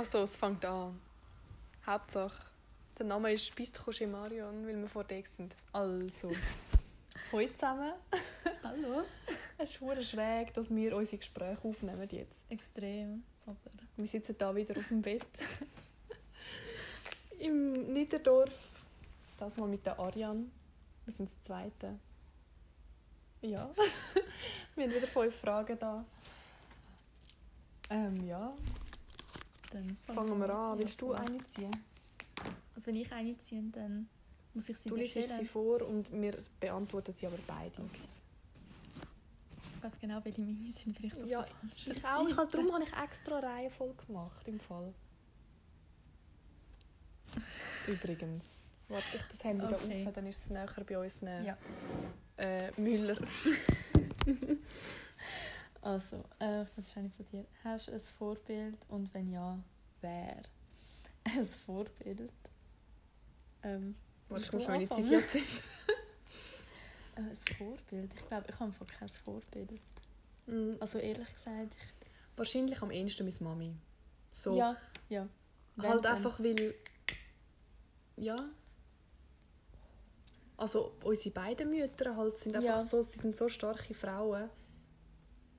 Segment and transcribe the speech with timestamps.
[0.00, 0.98] Also, es fängt an.
[1.84, 2.42] Hauptsache,
[2.98, 5.54] der Name ist Bistro Marion, weil wir vor dir sind.
[5.74, 6.30] Also,
[7.32, 7.92] hallo zusammen.
[8.62, 9.02] Hallo.
[9.58, 12.50] Es ist verdammt schräg, dass wir unsere Gespräche aufnehmen jetzt.
[12.50, 13.24] Extrem.
[13.44, 13.58] Aber
[13.98, 15.26] Wir sitzen da wieder auf dem Bett.
[17.38, 18.54] Im Niederdorf.
[19.36, 20.46] Das mal mit der Ariane.
[21.04, 21.98] Wir sind das Zweite.
[23.42, 23.70] Ja.
[24.76, 26.02] wir haben wieder fünf Fragen da.
[27.90, 28.56] Ähm, ja.
[29.70, 30.78] Dann Fangen wir an.
[30.78, 31.16] Willst du voll.
[31.16, 31.70] eine ziehen?
[32.74, 34.08] Also wenn ich eine ziehe, dann
[34.54, 37.72] muss ich sie Du liest sie vor und wir beantworten sie aber beide.
[37.82, 38.08] Okay.
[39.76, 40.96] Ich weiß genau, welche meine sind.
[40.96, 42.28] Vielleicht so Ja, Ich auch.
[42.28, 42.50] Ich, Seite.
[42.52, 44.92] darum habe ich extra eine Reihenfolge gemacht, im Fall.
[47.86, 48.70] Übrigens.
[48.88, 49.76] Warte, ich das Handy Okay.
[50.04, 51.56] da auf, dann ist es näher bei uns Ja.
[52.36, 53.16] äh, Müller.
[55.82, 57.46] Also, äh, was ist eine von dir?
[57.64, 59.58] Hast du ein Vorbild und wenn ja,
[60.00, 60.42] wer?
[61.24, 62.30] Ein Vorbild?
[63.62, 63.94] Ähm,
[64.28, 64.88] Warte, ich muss schon meine?
[64.88, 65.44] Ziege ziehen.
[67.16, 68.14] Äh, ein Vorbild?
[68.14, 69.70] Ich glaube, ich habe einfach kein Vorbild.
[70.46, 71.76] Mm, Also ehrlich gesagt,
[72.36, 73.74] Wahrscheinlich am ehesten meine Mami.
[74.32, 74.56] So.
[74.56, 74.76] Ja,
[75.10, 75.28] ja.
[75.76, 76.74] Wenn, halt dann- einfach, weil...
[78.16, 78.36] Ja.
[80.56, 82.82] Also unsere beiden Mütter halt sind einfach Ja.
[82.82, 84.48] so, sie sind so starke Frauen.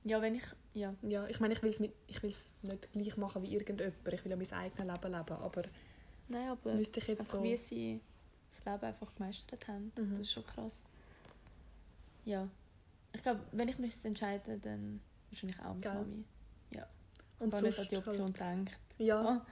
[0.04, 0.44] Ja, wenn ich...
[0.74, 0.96] Ja.
[1.02, 3.94] Ja, ich meine, ich will es mit- ich will's nicht gleich machen wie irgendjemand.
[4.12, 5.64] Ich will ja mein eigenes Leben leben, aber
[6.30, 7.44] Nein, aber müsste ich jetzt so...
[7.44, 8.00] wie sie
[8.52, 9.92] das Leben einfach gemeistert haben.
[9.98, 10.12] Mhm.
[10.12, 10.84] Das ist schon krass.
[12.26, 12.48] Ja.
[13.14, 15.94] Ich glaube, wenn ich mich entscheiden dann wahrscheinlich auch Gell.
[15.94, 16.24] Mami.
[17.40, 18.80] Und Und nicht an die Option halt, denkt.
[19.00, 19.44] Ja,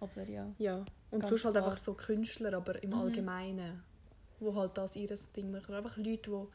[0.00, 0.50] aber ja.
[0.58, 0.78] ja.
[1.10, 1.66] Und Ganz sonst halt klar.
[1.66, 2.96] einfach so Künstler, aber im Mhm.
[2.96, 3.82] Allgemeinen.
[4.40, 5.74] Wo halt das ihr Ding machen.
[5.74, 6.48] Einfach Leute,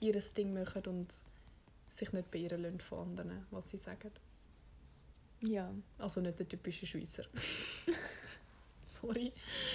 [0.00, 1.12] die ihr Ding machen und
[1.96, 4.10] sich nicht beirren lassen von anderen, was sie sagen.
[5.40, 5.72] Ja.
[5.98, 7.24] Also nicht der typische Schweizer.
[8.84, 9.32] Sorry.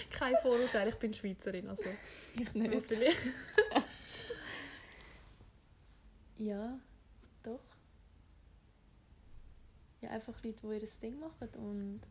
[0.09, 1.67] Kein Vorurteil, ich bin Schweizerin.
[1.67, 1.89] Also,
[2.35, 2.71] Ich nicht.
[2.73, 3.15] natürlich.
[6.37, 6.79] Ja,
[7.43, 7.59] doch.
[10.01, 11.49] Ja, einfach Leute, die ihr Ding machen.
[11.55, 12.01] Und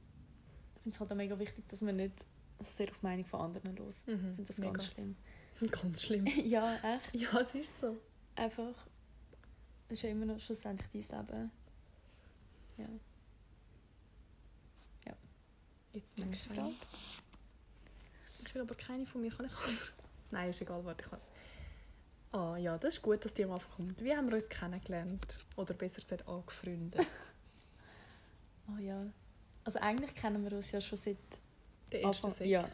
[0.77, 2.15] ich finde es halt auch mega wichtig, dass man nicht
[2.61, 3.95] sehr auf die Meinung von anderen hört.
[4.07, 4.73] Ich Mhm, finde das mega.
[4.73, 5.17] ganz schlimm.
[5.71, 6.27] Ganz schlimm.
[6.45, 7.15] ja, echt.
[7.15, 7.97] Ja, es ist so.
[8.37, 8.75] Einfach,
[9.91, 11.51] ist ja immer noch schlussendlich dein Leben.
[12.79, 12.87] Ja.
[15.93, 16.73] Jetzt Nächste Frage.
[18.45, 19.31] Ich will aber keine von mir.
[19.31, 19.53] Kann ich
[20.31, 21.05] Nein, ist egal, warte.
[21.05, 21.21] Ich kann...
[22.33, 24.03] Ah ja, das ist gut, dass die am Anfang kommt.
[24.03, 25.39] Wie haben wir uns kennengelernt?
[25.57, 27.07] Oder besser gesagt, angefreundet?
[28.69, 29.05] Oh ja.
[29.65, 31.17] Also eigentlich kennen wir uns ja schon seit
[31.91, 32.39] Der erste Anfang.
[32.39, 32.47] Sek.
[32.47, 32.69] Ja.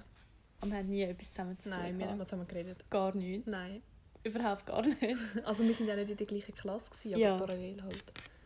[0.61, 1.79] Aber wir haben nie etwas zusammen zu tun.
[1.79, 2.85] Nein, wir haben nicht zusammen geredet.
[2.91, 3.47] Gar nicht.
[3.47, 3.83] Nein.
[4.27, 4.99] Überhaupt gar nicht.
[5.45, 7.37] Also wir sind ja nicht in der gleichen Klasse, gewesen, aber Ja.
[7.39, 8.05] parallel halt.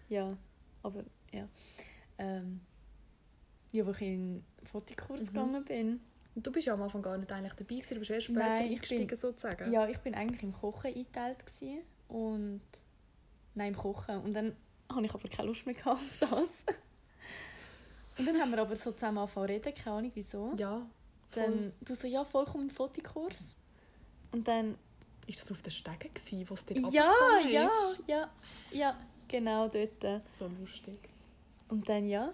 [0.09, 0.37] Ja,
[0.83, 1.49] aber ja.
[2.19, 2.61] Ähm,
[3.73, 5.27] ja, wo ich in den Fotokurs Mhm.
[5.27, 6.01] gegangen bin.
[6.35, 8.41] Und du bist ja am Anfang gar nicht eigentlich dabei gewesen, du bist erst später
[8.41, 9.73] Nein, eingestiegen bin- sozusagen.
[9.73, 11.81] Ja, ich bin eigentlich im Kochen eingeteilt gewesen.
[12.09, 12.61] und
[13.55, 14.19] nein, im Kochen.
[14.23, 14.55] Und dann
[14.93, 16.65] habe ich aber keine Lust mehr gehabt auf das.
[18.19, 20.55] und dann haben wir aber so zusammen angefangen zu reden, keine Ahnung wieso.
[20.59, 20.87] Ja.
[21.31, 21.43] voll.
[21.45, 23.57] Dann du so, ja, vollkommen im Fotokurs.
[24.33, 24.77] Und dann,
[25.27, 28.03] Ist das auf den Stegen gewesen, wo es dir ja, abgegangen ja, ist?
[28.07, 28.31] ja,
[28.73, 28.99] ja,
[29.29, 30.29] genau dort.
[30.29, 30.99] So lustig.
[31.69, 32.33] Und dann, ja,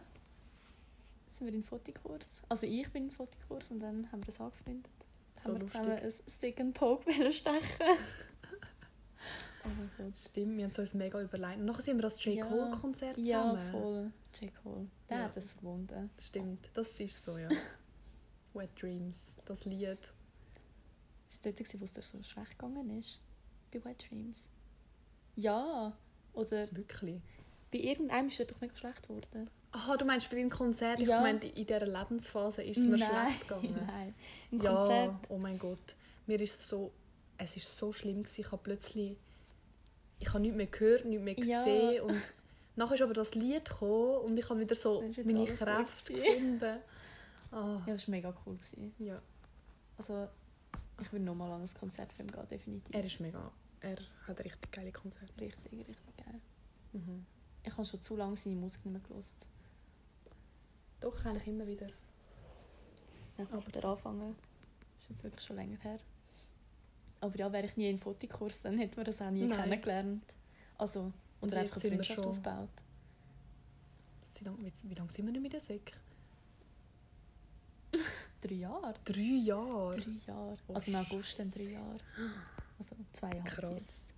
[1.30, 2.40] sind wir in den Fotokurs.
[2.48, 4.90] Also ich bin in den Fotokurs und dann haben wir das angefreundet.
[5.34, 5.80] Dann So haben wir lustig.
[5.82, 7.60] zusammen ein Stick and Poke stechen.
[9.64, 10.16] oh mein Gott.
[10.16, 11.58] Stimmt, wir haben es uns mega überlegt.
[11.58, 12.36] Und nachher sind wir das J.
[12.36, 12.46] Ja.
[12.46, 13.70] Cole-Konzert Ja, zusammen.
[13.70, 14.12] voll.
[14.40, 14.52] J.
[14.62, 14.86] Cole.
[15.10, 15.24] Der Ja.
[15.24, 15.36] hat.
[15.36, 17.48] Das stimmt, das ist so, ja.
[18.54, 19.98] Wet Dreams, das Lied.
[21.36, 23.20] Es dort, wo es dir so schlecht gegangen ist?
[23.72, 24.48] Bei White Dreams?
[25.34, 25.92] Ja.
[26.32, 27.20] Oder Wirklich.
[27.72, 29.50] bei irgendeinem ist er doch mega schlecht geworden.
[29.72, 31.00] Aha, du meinst beim Konzert?
[31.00, 31.20] Ich Ja.
[31.20, 33.78] meine, in dieser Lebensphase ist es mir schlecht gegangen.
[33.86, 34.14] Nein.
[34.50, 35.14] Im ja, Konzert.
[35.28, 35.94] oh mein Gott.
[36.26, 36.92] Mir ist so,
[37.36, 38.40] es ist so schlimm gewesen.
[38.40, 39.16] Ich habe plötzlich,
[40.18, 41.64] ich habe nichts mehr gehört, nichts mehr Ja.
[41.64, 42.22] gesehen und
[42.76, 46.58] nachher ist aber das Lied gekommen und ich habe wieder so meine Kräfte gewesen.
[46.60, 46.78] gefunden.
[47.50, 48.56] Ah, Ja, das war mega cool.
[48.56, 48.94] Gewesen.
[48.98, 49.20] ja.
[49.98, 50.28] Also,
[51.00, 52.94] ich will nochmal an ein Konzert von ihm gehen, definitiv.
[52.94, 53.50] Er ist mega,
[53.80, 55.40] er hat richtig geile Konzerte.
[55.40, 56.40] richtig, richtig geil.
[56.92, 57.26] Mhm.
[57.64, 59.24] Ich habe schon zu lange seine Musik nicht mehr gehört.
[61.00, 61.88] Doch, eigentlich immer wieder.
[63.38, 64.36] Ich muss Aber wieder anfangen.
[65.00, 65.98] Ist jetzt wirklich schon länger her.
[67.20, 69.60] Aber ja, wäre ich nie in Fotokurs, dann hätten wir das auch nie Nein.
[69.62, 70.24] kennengelernt.
[70.78, 72.68] Also, Und einfach eine Freundschaft schon- aufgebaut.
[74.38, 75.92] Wie lange, wie, wie lange sind wir nicht mit der Sek?
[78.40, 78.94] Drei Jahre?
[79.04, 79.96] Drei Jahre.
[79.96, 80.56] Drei Jahre.
[80.68, 81.62] Oh, also im August dann drei.
[81.62, 82.00] Jahre.
[82.78, 83.48] Also zwei Jahre.
[83.48, 83.72] Krass.
[83.72, 84.12] jetzt.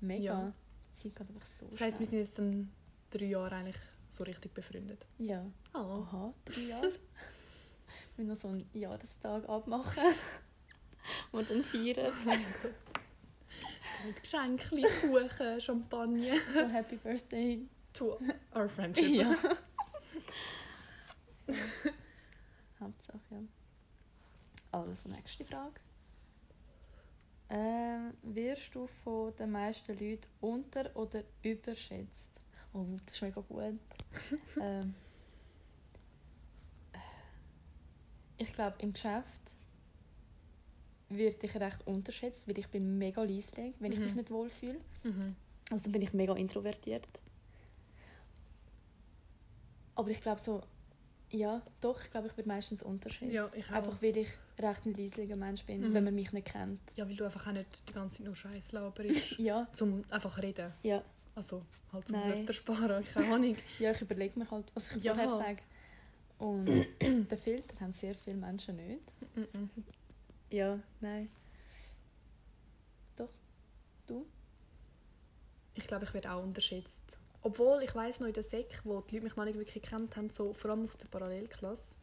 [0.00, 0.22] Mega.
[0.24, 0.52] Ja.
[0.92, 2.72] Die Zeit geht einfach so Das heisst, wir sind jetzt dann
[3.10, 3.76] drei Jahre eigentlich
[4.10, 5.06] So richtig befreundet.
[5.18, 5.44] Ja.
[5.74, 5.78] Oh.
[5.78, 6.92] Aha, drei Jahre.
[8.16, 10.02] Wir müssen noch so einen Jahrestag abmachen.
[11.32, 12.12] Und dann feiern.
[12.22, 12.30] So
[14.06, 16.34] mit Geschenken, Kuchen, Champagner.
[16.52, 17.66] So Happy Birthday.
[17.94, 18.18] To
[18.54, 19.08] our friendship.
[19.08, 19.34] Ja.
[22.80, 23.38] Hauptsache, ja.
[24.72, 25.80] Also, nächste Frage.
[27.48, 32.30] Ähm, wirst du von den meisten Leuten unter- oder überschätzt?
[32.72, 33.74] Oh, das ist mega gut.
[34.60, 34.94] ähm,
[38.38, 39.40] ich glaube, im Geschäft
[41.08, 44.04] werde ich recht unterschätzt, weil ich bin mega leislich, wenn ich Mhm.
[44.04, 44.80] mich nicht wohlfühle.
[45.02, 45.34] Mhm.
[45.70, 47.08] Also dann bin ich mega introvertiert.
[49.96, 50.62] Aber ich glaube so,
[51.30, 53.32] ja, doch, ich glaube, ich bin meistens unterschätzt.
[53.32, 53.68] Ja, ich.
[53.70, 54.28] Einfach weil ich
[54.62, 55.94] recht ein leislicher Mensch bin, Mhm.
[55.94, 56.80] wenn man mich nicht kennt.
[56.96, 59.00] Ja, weil du einfach auch nicht die ganze Zeit nur Scheiß laberst.
[59.38, 60.72] Ja, zum einfach reden.
[60.82, 61.02] ja,
[61.34, 61.62] Also
[61.92, 62.38] halt zum Nein.
[62.38, 63.56] Wörter sparen, keine Ahnung.
[63.78, 65.14] ja, ich überlege mir halt, was ich Ja.
[65.14, 65.62] vorher sage.
[66.38, 66.66] Und
[67.00, 69.00] den Filter haben sehr viele Menschen nicht.
[70.50, 71.28] Ja, nein.
[73.16, 73.28] Doch,
[74.06, 74.26] du?
[75.74, 77.16] Ich glaube, ich werde auch unterschätzt.
[77.42, 80.16] Obwohl, ich weiß noch in der Sek, wo die Leute mich noch nicht wirklich gekannt
[80.16, 81.94] haben, so, vor allem aus der Parallelklasse,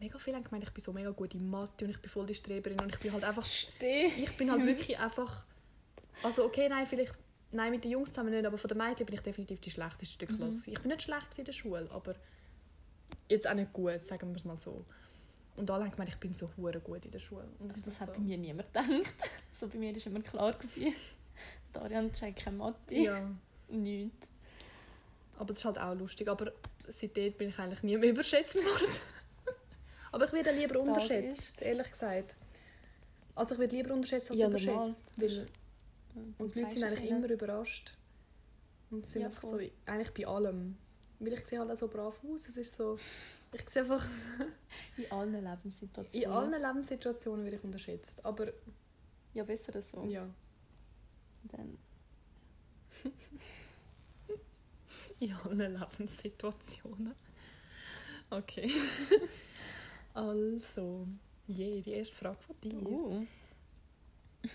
[0.00, 2.26] mega viele haben gemeint, ich bin so mega gut in Mathe und ich bin voll
[2.26, 3.44] die Streberin und ich bin halt einfach...
[3.44, 4.06] Steh.
[4.06, 5.44] Ich bin halt wirklich einfach...
[6.22, 7.14] Also okay, nein, vielleicht...
[7.52, 10.24] Nein, mit den Jungs zusammen nicht, aber von den Mädchen bin ich definitiv die schlechteste
[10.24, 10.70] in der Klasse.
[10.70, 12.14] Ich bin nicht schlecht in der Schule, aber
[13.28, 14.84] jetzt auch nicht gut, sagen wir es mal so.
[15.56, 17.48] Und alle haben gemeint, ich bin so hure gut in der Schule.
[17.58, 18.88] Und Das so, hat bei mir niemand gedacht.
[19.58, 20.52] So bei mir war immer klar.
[20.52, 20.94] Gewesen.
[21.72, 22.94] Darian checkt keine Mathe.
[22.94, 23.30] Ja,
[23.68, 24.26] Nichts.
[25.36, 26.28] aber das ist halt auch lustig.
[26.28, 26.52] Aber
[26.88, 28.92] seitdem bin ich eigentlich nie mehr überschätzt worden.
[30.12, 32.36] Aber ich werde lieber unterschätzt, ehrlich gesagt.
[33.34, 35.04] Also ich werde lieber unterschätzt als Ja, überschätzt.
[35.16, 35.46] Weil,
[36.38, 37.96] und die Leute sind eigentlich immer überrascht.
[38.90, 40.76] Und sind Ja, einfach so, eigentlich bei allem.
[41.20, 42.48] Weil ich sehe halt auch so brav aus.
[42.48, 42.98] Es ist so...
[43.52, 44.04] Ich sehe einfach...
[44.96, 46.28] In allen Lebenssituationen.
[46.28, 48.24] In allen Lebenssituationen werde ich unterschätzt.
[48.24, 48.52] Aber
[49.32, 50.04] Ja, besser so.
[50.06, 50.28] ja.
[51.44, 51.78] Dann.
[55.20, 57.14] In allen Lebenssituationen.
[58.30, 58.70] Okay.
[60.14, 61.06] also,
[61.46, 62.82] je, die erste Frage von dir.
[62.86, 63.26] Uh.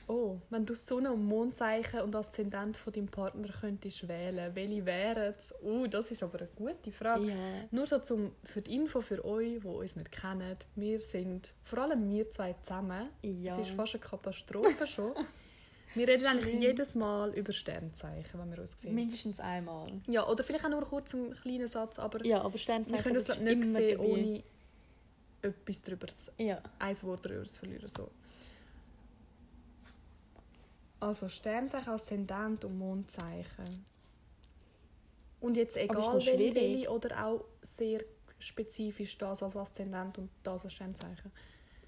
[0.07, 5.35] Oh, wenn du Sonne- und Mondzeichen und Aszendent von deinem Partner könntest wählen, welche wären
[5.37, 5.53] es?
[5.61, 7.27] Uh, das ist aber eine gute Frage.
[7.27, 7.35] Ja.
[7.69, 10.55] Nur so zum, für die Info für euch, die uns nicht kennen.
[10.75, 13.53] Wir sind, vor allem wir zwei zusammen, Ja.
[13.59, 15.13] es ist fast eine Katastrophe schon.
[15.93, 16.61] Wir reden eigentlich Schlimm.
[16.61, 18.93] jedes Mal über Sternzeichen, wenn wir uns sehen.
[18.95, 19.93] Mindestens einmal.
[20.07, 23.15] Ja, oder vielleicht auch nur kurz einen kleinen Satz, aber Ja, aber wir Sternzeichen können
[23.15, 24.03] uns nicht sehen, dabei.
[24.05, 24.43] ohne
[25.41, 26.61] etwas darüber zu Ja.
[26.79, 27.87] ein Wort darüber zu verlieren.
[27.89, 28.09] So.
[30.99, 33.85] Also Sternzeichen, Aszendent und Mondzeichen.
[35.41, 38.03] Und jetzt egal welche, welche oder auch sehr
[38.39, 41.31] spezifisch das als Aszendent und das als Sternzeichen.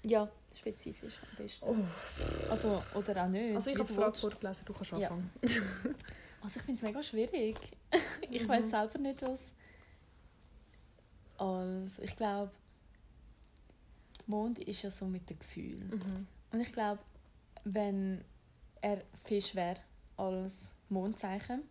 [0.04, 1.64] Ja, spezifisch am besten.
[1.64, 1.76] Oh.
[2.50, 3.56] Also, oder auch nicht.
[3.56, 4.96] Also ich habe die Frage vorgelesen, du kannst Ja.
[5.08, 5.30] anfangen.
[6.40, 7.56] Also ich finde es mega schwierig.
[8.30, 8.48] ich Mhm.
[8.48, 9.50] weiß selber nicht, was...
[11.36, 12.52] Also, ich glaube...
[14.28, 15.76] Mond ist ja so mit dem Gefühl.
[15.84, 16.26] Mhm.
[16.52, 17.00] Und ich glaube,
[17.64, 18.22] wenn
[18.80, 19.80] er Fisch wäre
[20.16, 21.62] als Mondzeichen,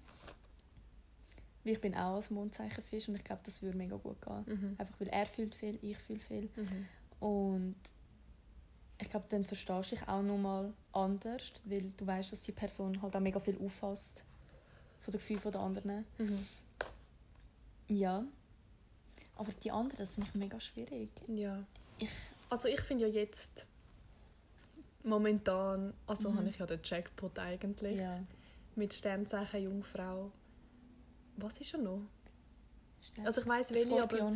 [1.64, 4.44] weil ich bin auch als Mondzeichen Fisch und ich glaube, das würde mega gut gehen.
[4.46, 4.76] Mhm.
[4.78, 6.50] Einfach weil er fühlt viel, ich fühle viel.
[6.56, 6.88] Mhm.
[7.20, 7.76] Und
[9.00, 13.02] ich glaube, dann verstehst du dich auch nochmal anders, weil du weißt, dass die Person
[13.02, 14.24] halt auch mega viel auffasst
[15.02, 16.06] von den Gefühlen der anderen.
[16.18, 16.46] Mhm.
[17.90, 18.24] Ja.
[19.36, 21.10] Aber die anderen, das finde ich mega schwierig.
[21.28, 21.64] Ja.
[22.00, 22.10] Ich-
[22.50, 23.66] Also ich finde ja jetzt
[25.04, 26.38] momentan, also Mhm.
[26.38, 28.00] habe ich ja den Jackpot eigentlich.
[28.00, 28.20] Ja.
[28.76, 30.32] Mit Sternzeichen Jungfrau.
[31.38, 32.02] Was ist er noch?
[33.02, 34.34] Stern- Also ich weiß welche, aber,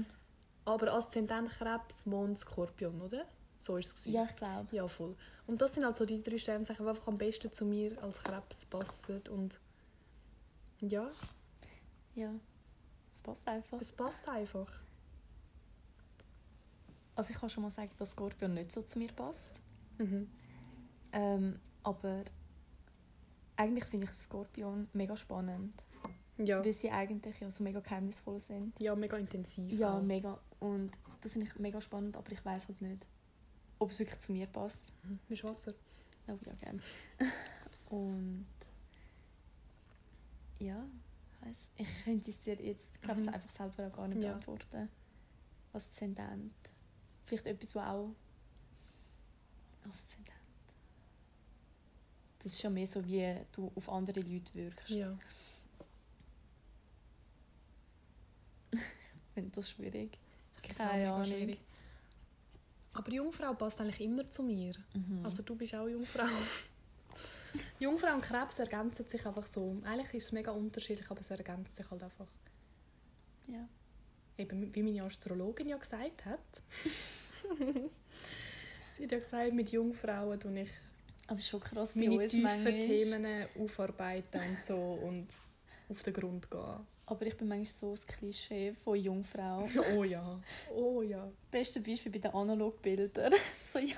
[0.65, 3.25] aber Aszendent Krebs, Mond, Skorpion, oder?
[3.58, 4.06] So ist es.
[4.06, 4.68] Ja, ich glaube.
[4.75, 5.15] Ja, voll.
[5.46, 8.65] Und das sind also die drei Sternzeichen, die einfach am besten zu mir als Krebs
[8.65, 9.22] passen.
[9.30, 9.60] Und
[10.80, 11.10] ja,
[12.15, 12.34] Ja.
[13.13, 13.80] Es passt einfach.
[13.80, 14.68] es passt einfach.
[17.15, 19.51] Also ich kann schon mal sagen, dass Skorpion nicht so zu mir passt.
[19.98, 20.30] Mhm.
[21.12, 22.24] Ähm, aber
[23.58, 25.74] eigentlich finde ich Skorpion mega spannend.
[26.38, 26.63] Ja.
[26.63, 28.80] Weil sie eigentlich ja so mega geheimnisvoll sind.
[28.80, 29.72] ja, mega intensiv.
[29.77, 30.01] Ja, auch.
[30.01, 30.39] mega.
[30.60, 30.91] Und
[31.22, 33.06] das finde ich mega spannend, aber ich weiß halt nicht,
[33.77, 34.91] ob es wirklich zu mir passt.
[35.03, 35.20] Mhm.
[35.27, 35.74] Mit Wasser.
[36.27, 36.80] Oh ja, gerne.
[37.89, 38.46] Und
[40.60, 40.84] ja,
[41.34, 43.34] ich weiss, ich könnte es dir jetzt, glaube ich, Mhm.
[43.34, 44.30] einfach selber auch gar nicht Ja.
[44.30, 44.89] beantworten.
[45.74, 46.53] Aszendent.
[47.31, 48.13] Vielleicht etwas, was auch
[49.89, 50.35] Aszendent.
[52.39, 54.89] Das ist ja mehr so, wie du auf andere Leute wirkst.
[54.89, 55.17] Ja.
[59.33, 60.17] finde das schwierig.
[60.61, 61.25] Ich Keine Ahnung.
[61.25, 61.61] schwierig.
[62.91, 64.73] Aber Jungfrau passt eigentlich immer zu mir.
[64.93, 65.23] Mhm.
[65.23, 66.25] Also du bist auch Jungfrau.
[67.79, 69.77] Jungfrau und Krebs ergänzen sich einfach so.
[69.85, 72.27] Eigentlich ist es mega unterschiedlich, aber es ergänzt sich halt einfach.
[73.47, 73.69] ja.
[74.38, 76.39] Eben, wie meine Astrologin ja gesagt hat.
[78.98, 80.69] Sie hat ja gesagt, mit Jungfrauen tue ich
[81.27, 82.79] Aber schon krass, meine tiefen.
[82.79, 85.27] Themen aufarbeiten und so und
[85.89, 86.88] auf den Grund gehen.
[87.05, 89.67] Aber ich bin manchmal so das Klischee von Jungfrau.
[89.95, 90.39] Oh ja,
[90.74, 91.29] oh ja.
[91.50, 93.33] Beste Beispiel bei den Analogbildern.
[93.63, 93.98] so, ja.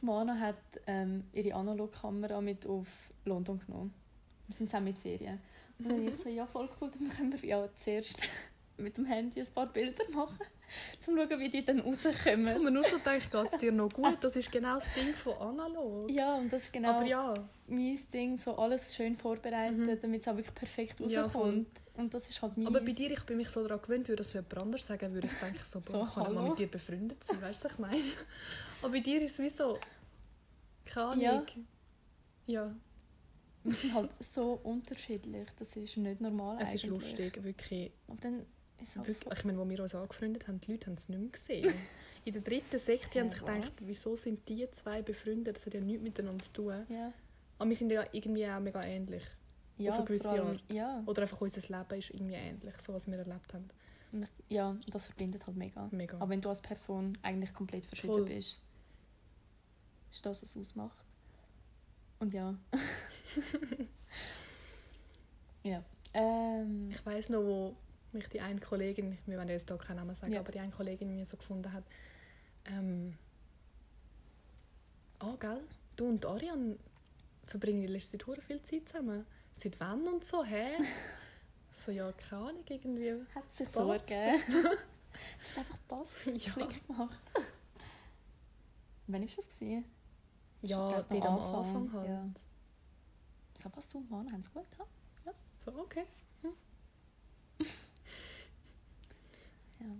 [0.00, 0.56] Die Mana hat
[0.86, 2.88] ähm, ihre Analogkamera mit auf
[3.24, 3.94] London genommen.
[4.46, 5.40] Wir sind zusammen mit Ferien.
[5.78, 8.18] Und dann ich so, ja voll cool, dann können wir ja zuerst
[8.76, 10.44] mit dem Handy ein paar Bilder machen,
[10.96, 12.72] um zu schauen, wie die dann rauskommen.
[12.72, 14.18] nur so gedacht, geht es dir noch gut?
[14.20, 16.10] Das ist genau das Ding von analog.
[16.10, 17.34] Ja, und das ist genau Aber ja,
[17.66, 19.98] mein Ding, so alles schön vorbereitet, Mhm.
[20.00, 21.68] damit es auch wirklich perfekt Ja, rauskommt.
[21.94, 22.68] und das ist halt meins.
[22.68, 25.12] aber bei dir, ich bin mich so daran gewöhnt, würde das für jemand anderes sagen,
[25.14, 26.48] würde ich denken, so, So, kann ich mal hallo?
[26.50, 27.96] mit dir befreundet sein, weißt du, ich meine?
[28.82, 29.78] Aber bei dir ist es wie so,
[30.84, 31.22] keine Ahnung.
[31.22, 31.44] Ja.
[32.46, 32.74] Ja,
[33.62, 36.90] Wir sind halt so unterschiedlich, das ist nicht normal es ist eigentlich.
[36.90, 37.90] lustig, wirklich.
[38.06, 38.46] Aber dann ist
[38.78, 41.74] wirklich ich meine, als wir uns angefreundet haben, die Leute haben es nicht mehr gesehen.
[42.24, 45.56] In der dritten Sekte haben sich gedacht, wieso sind die zwei befreundet?
[45.56, 46.86] Das hat ja nichts miteinander zu tun.
[46.88, 47.12] Ja.
[47.58, 49.22] Aber wir sind ja irgendwie auch mega ähnlich.
[49.76, 50.64] Ja, Auf eine gewisse allem- Art.
[50.72, 53.68] Ja, Oder einfach unser Leben ist irgendwie ähnlich, so was wir erlebt haben.
[54.48, 55.88] Ja, das verbindet halt mega.
[55.90, 56.16] Mega.
[56.18, 58.24] Aber wenn du als Person eigentlich komplett verschieden Voll.
[58.26, 58.56] bist,
[60.12, 61.04] ist das, was es ausmacht.
[62.20, 62.54] Und ja.
[65.64, 65.82] ja.
[66.12, 67.76] Ähm, Ich weiß noch, wo
[68.14, 70.40] mich die eine Kollegin, wir werden jetzt hier keinen Namen sagen, Ja.
[70.40, 71.84] aber die eine Kollegin mir so gefunden hat,
[72.66, 73.16] ähm,
[75.18, 75.62] ah, gell,
[75.96, 76.78] du und Arian
[77.46, 79.26] verbringen in letzter Zeit verdammt viel Zeit zusammen.
[79.56, 80.76] Seit wann und so, hä?
[81.84, 83.14] so, ja, keine Ahnung, irgendwie.
[83.34, 84.10] hat sich Es so passt.
[84.10, 84.42] ergeben.
[85.38, 86.26] es hat einfach gepasst.
[86.46, 86.52] Ja.
[86.52, 87.18] Klick gemacht.
[89.06, 89.48] Wann war das?
[89.48, 89.84] Gewesen?
[90.62, 92.08] Ja, dort am Anfang halt.
[92.08, 92.28] Ja.
[93.62, 94.90] So was du Mann haben es gut gehabt.
[95.64, 96.04] So, okay.
[99.84, 99.90] Ja.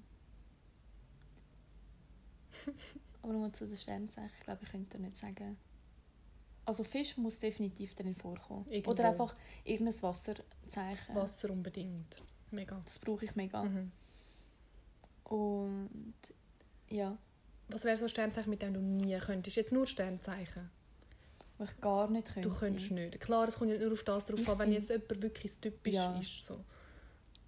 [3.23, 4.31] Aber nochmal zu den Sternzeichen.
[4.38, 5.57] Ich glaube, ich könnte nicht sagen.
[6.67, 8.67] Also Fisch muss definitiv darin vorkommen.
[8.71, 8.91] Irgendwo.
[8.93, 11.14] Oder einfach irgendein Wasserzeichen.
[11.14, 12.17] Wasser unbedingt.
[12.50, 12.81] Mega.
[12.85, 13.62] Das brauche ich mega.
[13.64, 13.93] Mhm.
[15.25, 16.14] Und
[16.88, 17.17] ja,
[17.69, 19.57] Was wäre so ein Sternzeichen, mit dem du nie könntest?
[19.57, 20.71] Jetzt nur Sternzeichen.
[21.59, 22.49] was ich gar nicht könnte.
[22.49, 23.21] Du könntest nicht.
[23.21, 26.19] Klar, es kommt ja nur auf das drauf an, wenn jetzt jemand wirklich typisch Ja.
[26.19, 26.45] ist.
[26.45, 26.62] So.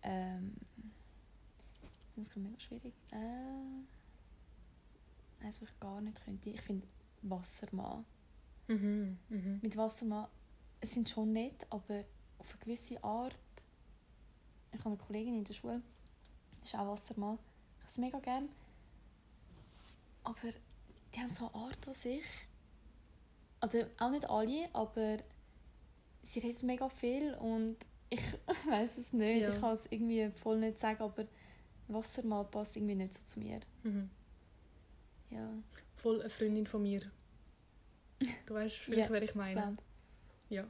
[0.02, 0.56] Ähm,
[2.24, 2.94] das ist mega schwierig.
[3.12, 3.84] Äh,
[5.44, 6.50] eins, was ich gar nicht könnte.
[6.50, 6.86] Ich finde
[7.22, 8.04] Wassermann.
[8.68, 9.18] Mhm.
[9.28, 9.58] Mhm.
[9.62, 10.28] Mit Wassermann,
[10.80, 12.04] es sind schon nett, aber
[12.38, 13.36] auf eine gewisse Art.
[14.72, 15.82] Ich habe eine Kollegin in der Schule,
[16.60, 17.38] die ist auch Wassermann.
[17.78, 18.48] Ich habe sie mega gern.
[20.24, 20.52] Aber
[21.14, 22.24] die haben so eine Art an sich.
[23.60, 25.18] Also auch nicht alle, aber
[26.22, 27.76] sie redet mega viel und
[28.10, 28.20] ich
[28.68, 29.42] weiß es nicht.
[29.42, 29.54] Ja.
[29.54, 31.26] Ich kann es irgendwie voll nicht sagen, aber
[31.88, 33.60] Wassermann passt irgendwie nicht so zu mir.
[33.82, 34.10] Mhm.
[35.30, 35.48] Ja,
[35.96, 37.00] Voll eine Freundin von mir.
[38.46, 39.60] Du weißt vielleicht, Ja, wer ich meine.
[39.60, 39.82] glaub.
[40.48, 40.66] Ja.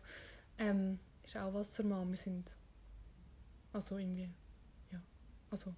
[0.59, 2.09] Ähm, ist auch Wassermann.
[2.11, 2.55] Wir sind.
[3.73, 4.31] Also irgendwie.
[4.93, 5.03] Ja.
[5.51, 5.75] Also.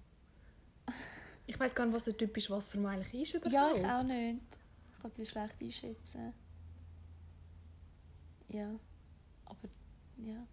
[1.47, 3.51] Ich weiß gar nicht, was der typische Wassermann eigentlich ist überhaupt.
[3.53, 4.41] Ja, ich auch nicht.
[4.93, 6.33] Ich kann die schlecht einschätzen.
[8.47, 8.79] Ja,
[9.45, 9.69] aber
[10.17, 10.47] ja,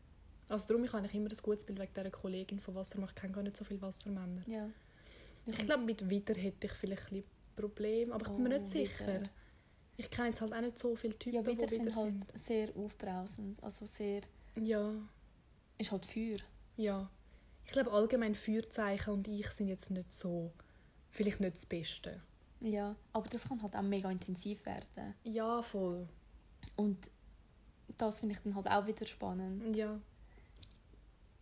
[0.48, 3.08] Also darum, ich habe immer ein gutes Bild wegen dieser Kollegin von Wassermann.
[3.08, 4.42] Ich kenne gar nicht so viele Wassermänner.
[4.46, 4.68] ja.
[5.48, 7.22] Ich glaube, mit Widder hätte ich vielleicht ein
[7.54, 9.06] Probleme, aber ich bin mir Oh, nicht sicher.
[9.06, 9.30] Widder.
[9.96, 12.12] Ich kenne jetzt halt auch nicht so viele Typen, ja, wieder die sind Widder halt
[12.14, 12.38] sind.
[12.38, 13.62] sehr aufbrausend.
[13.62, 14.22] Also sehr,
[14.60, 14.92] Ja,
[15.78, 16.38] ist halt Feuer.
[16.76, 17.08] ja.
[17.64, 20.52] Ich glaube allgemein Feuerzeichen und ich sind jetzt nicht so,
[21.10, 22.20] vielleicht nicht das Beste.
[22.60, 25.14] Ja, aber das kann halt auch mega intensiv werden.
[25.24, 26.08] Ja, voll.
[26.76, 27.08] Und
[27.98, 29.74] das finde ich dann halt auch wieder spannend.
[29.76, 30.00] Ja,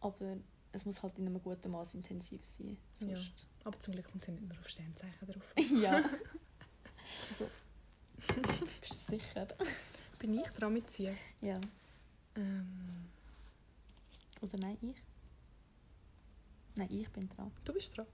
[0.04, 0.36] Aber
[0.72, 2.76] es muss halt in einem guten Maß intensiv sein.
[3.00, 3.16] Ja.
[3.16, 3.46] Sonst.
[3.64, 5.54] aber zum Glück kommt sie nicht nur auf Sternzeichen drauf.
[5.80, 5.96] Ja.
[7.30, 7.50] also,
[8.80, 9.48] bist du sicher?
[10.18, 11.16] Bin ich dran mit ziehen?
[11.40, 11.58] Ja.
[12.36, 13.08] Ähm,
[14.42, 14.96] Oder nein, ich?
[16.74, 17.50] Nein, ich bin dran.
[17.64, 18.06] du bist dran.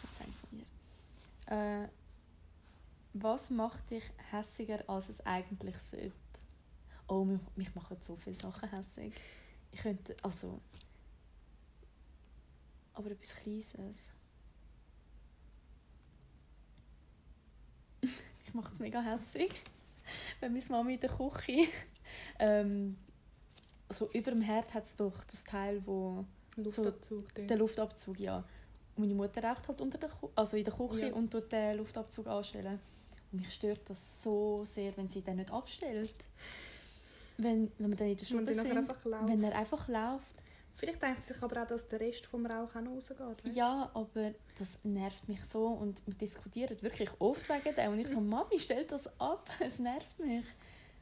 [0.00, 1.84] Verzeihung von mir.
[1.84, 1.88] Äh,
[3.14, 6.12] was macht dich hässiger, als es eigentlich sollte?
[7.08, 9.14] Oh, mich, mich machen so viele Sachen hässig.
[9.76, 10.62] Ich könnte, also...
[12.94, 14.08] Aber etwas Kleines.
[18.00, 19.52] ich mache es mega hässig.
[20.40, 21.68] Wenn meine Mama in der Küche...
[22.38, 22.96] ähm,
[23.90, 26.24] so über dem Herd hat es doch das Teil, wo...
[26.56, 27.34] Luftabzug.
[27.34, 27.50] dort.
[27.50, 28.38] Den Luftabzug, ja.
[28.96, 31.12] Und meine Mutter raucht halt unter der Ku also in der Küche Ja.
[31.12, 32.80] und tut den Luftabzug anstellen.
[33.30, 36.14] Und mich stört das so sehr, wenn sie den nicht abstellt.
[37.38, 39.28] Wenn, wenn wir dann in der Schule sind, einfach läuft.
[39.28, 40.36] wenn er einfach läuft.
[40.76, 43.44] Vielleicht denkt sie sich aber auch, dass der Rest vom Rauch auch rausgeht.
[43.44, 43.56] weißt?
[43.56, 47.92] Ja, aber das nervt mich so und wir diskutieren wirklich oft wegen dem.
[47.92, 50.44] Und ich so, Mami, stell das ab, es nervt mich.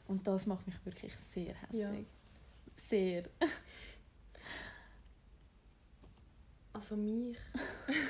[0.06, 1.80] Und das macht mich wirklich sehr hässlich.
[1.80, 1.90] Ja.
[2.76, 3.24] Sehr.
[6.72, 7.36] Also mich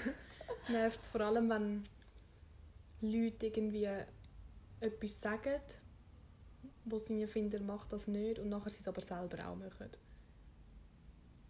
[0.68, 1.84] nervt es vor allem, wenn
[3.00, 3.88] Leute irgendwie
[4.80, 5.60] etwas sagen,
[6.84, 9.88] wo sie finden, macht das nicht und nachher sie es aber selber auch machen.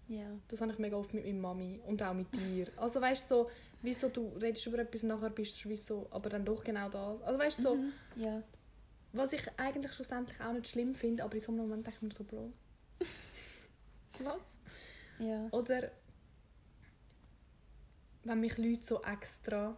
[0.08, 0.26] Ja.
[0.48, 2.66] Das habe ich mega oft mit meiner Mami und auch mit dir.
[2.76, 3.50] Also weißt du, so,
[3.82, 6.88] wieso du redest über etwas und nachher bist du wie so, aber dann doch genau
[6.90, 7.22] das.
[7.22, 7.92] Also weißt du, so, Mhm.
[8.16, 8.42] Ja.
[9.12, 12.02] was ich eigentlich schlussendlich auch nicht schlimm finde, aber in so einem Moment denke ich
[12.02, 12.52] mir so, Bro,
[14.20, 14.60] was?
[15.18, 15.48] Ja.
[15.52, 15.90] Oder
[18.24, 19.76] wenn mich Leute so extra.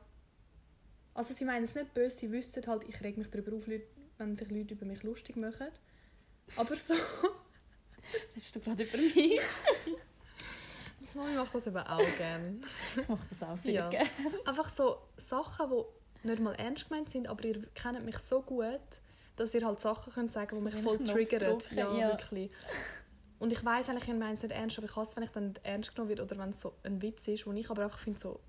[1.14, 3.86] Also sie meinen es nicht böse, sie wissen halt, ich reg mich darüber auf, Leute-
[4.18, 5.68] wenn sich Leute über mich lustig machen.
[6.56, 6.94] Aber so.
[8.34, 9.40] Redest du gerade über mich?
[11.14, 12.60] Meine Mami macht das eben auch gerne.
[12.96, 13.88] Ich mache das auch sehr Ja.
[13.88, 14.08] gerne.
[14.44, 15.70] Einfach so Sachen,
[16.22, 18.80] die nicht mal ernst gemeint sind, aber ihr kennt mich so gut,
[19.36, 21.58] dass ihr halt Sachen könnt sagen So die mich voll triggern.
[21.74, 22.08] Ja, ja.
[22.10, 22.50] wirklich.
[23.38, 25.48] Und ich weiß eigentlich, ich meine es nicht ernst, aber ich hasse, wenn ich dann
[25.48, 27.98] nicht ernst genommen wird oder wenn es so ein Witz ist, wo ich aber einfach
[27.98, 28.40] finde so...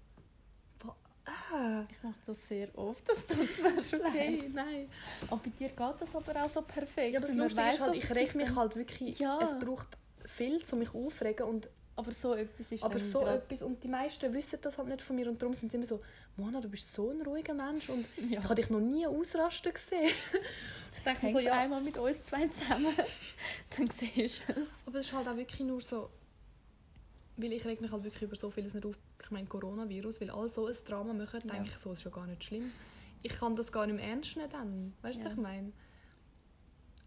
[1.52, 3.58] Ah, Ich mache das sehr oft, dass das
[3.90, 4.90] so okay, nein.
[5.28, 7.14] Aber bei dir geht das aber auch so perfekt.
[7.14, 9.20] Ja, aber das Lustige ist halt, ich reg mich halt wirklich...
[9.20, 9.40] Ja.
[9.42, 9.90] Es braucht
[10.26, 13.88] viel, um mich aufregen und Aber so etwas ist aber so grad- etwas und die
[13.90, 16.02] meisten wissen das halt nicht von mir und darum sind sie immer so
[16.38, 18.40] Mona, du bist so ein ruhiger Mensch und Ja.
[18.40, 20.10] ich habe dich noch nie ausrasten gesehen.
[20.96, 22.94] ich denke mir so, ja, einmal mit uns zwei zusammen,
[23.78, 24.70] dann siehst du es.
[24.86, 26.10] aber es ist halt auch wirklich nur so,
[27.38, 28.96] weil ich reg mich halt wirklich über so vieles nicht auf.
[29.28, 31.54] Ich meine Coronavirus, weil alle so ein Drama machen, Ja.
[31.56, 32.72] denke ich so, ist ja gar nicht schlimm.
[33.22, 35.26] Ich kann das gar nicht mehr ernst nehmen dann, weißt du, Ja.
[35.26, 35.74] was ich meine?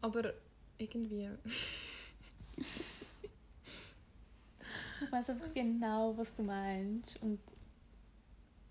[0.03, 0.35] Aber
[0.77, 1.31] irgendwie,
[5.03, 7.17] Ich weiß einfach genau, was du meinst.
[7.23, 7.41] Und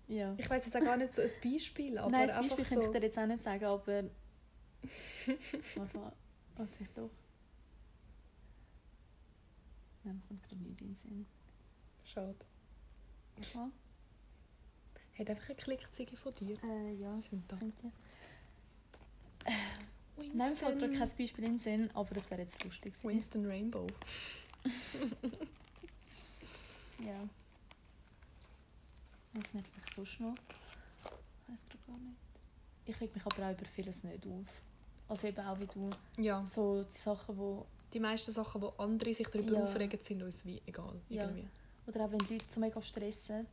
[0.06, 0.32] ja.
[0.38, 2.84] ich weiß jetzt auch gar nicht so ein Beispiel, aber Nein, einfach Beispiel kann so...
[2.84, 4.04] ich dir jetzt auch nicht sagen, aber.
[5.74, 6.12] Warte mal.
[6.56, 7.10] Oh, vielleicht doch.
[10.04, 11.26] Nein, mir kommt gerade nicht in den Sinn.
[12.04, 12.36] Schade.
[13.36, 13.70] Warte mal.
[15.18, 16.56] Hat einfach eine Klickzeige von dir.
[16.64, 17.16] Äh, ja.
[17.18, 17.56] Sind da.
[17.56, 17.90] Sind die?
[20.34, 23.08] Nein, mir fällt gerade kein Beispiel in den Sinn, aber das wäre jetzt lustig gewesen.
[23.10, 23.86] Winston Rainbow.
[27.04, 27.14] Ja.
[29.32, 30.34] Was nervt mich sonst noch?
[30.34, 32.16] Ich weiß gerade gar nicht.
[32.84, 34.62] Ich reg mich aber auch über vieles nicht auf.
[35.08, 35.90] Also eben auch wie du.
[36.18, 36.44] Ja.
[36.46, 37.66] So die Sachen, wo...
[37.92, 39.62] Die meisten Sachen, wo andere sich darüber Ja.
[39.64, 41.00] aufregen, sind uns wie egal.
[41.08, 41.22] Ja.
[41.24, 41.48] Irgendwie.
[41.90, 43.46] Oder auch wenn die Leute so mega stressen,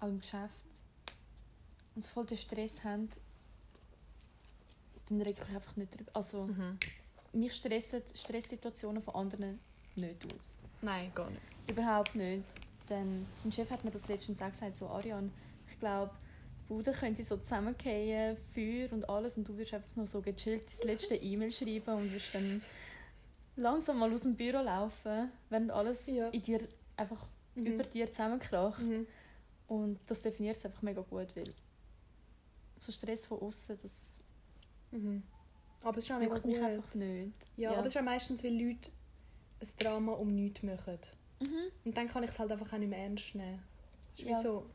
[0.00, 0.54] auch im Geschäft,
[1.96, 3.08] und so voll den Stress haben,
[5.08, 6.10] dann reg ich mich einfach nicht drüber.
[6.14, 6.78] Also, Mhm.
[7.32, 9.58] mich stressen Stresssituationen von anderen
[9.96, 10.56] nicht aus.
[10.82, 11.42] Nein, gar nicht.
[11.68, 12.44] Überhaupt nicht.
[12.88, 15.30] Denn mein Chef hat mir das letztens auch gesagt, so Ariane,
[15.70, 16.12] ich glaube,
[16.68, 20.82] Bude könnte so zusammenfallen, Feuer und alles und du wirst einfach nur so gechillt das
[20.84, 22.62] letzte E-Mail schreiben und wirst dann
[23.56, 26.28] langsam mal aus dem Büro laufen, wenn alles Ja.
[26.28, 27.66] in dir einfach Mhm.
[27.66, 28.80] über dir zusammenkracht.
[28.82, 29.06] Mhm.
[29.68, 31.44] Und das definiert es einfach mega gut, weil
[32.80, 34.20] so Stress von außen, das
[34.90, 35.22] Mhm.
[35.82, 36.64] Aber es ist auch mega juckt mich gut.
[36.64, 37.32] einfach nicht.
[37.56, 38.90] Ja, aber es ist auch meistens, weil Leute
[39.60, 40.98] ein Drama um nichts machen.
[41.40, 41.70] Mhm.
[41.84, 43.60] Und dann kann ich es halt einfach auch nicht mehr ernst nehmen.
[44.12, 44.38] Es ist Ja.
[44.38, 44.66] wie so...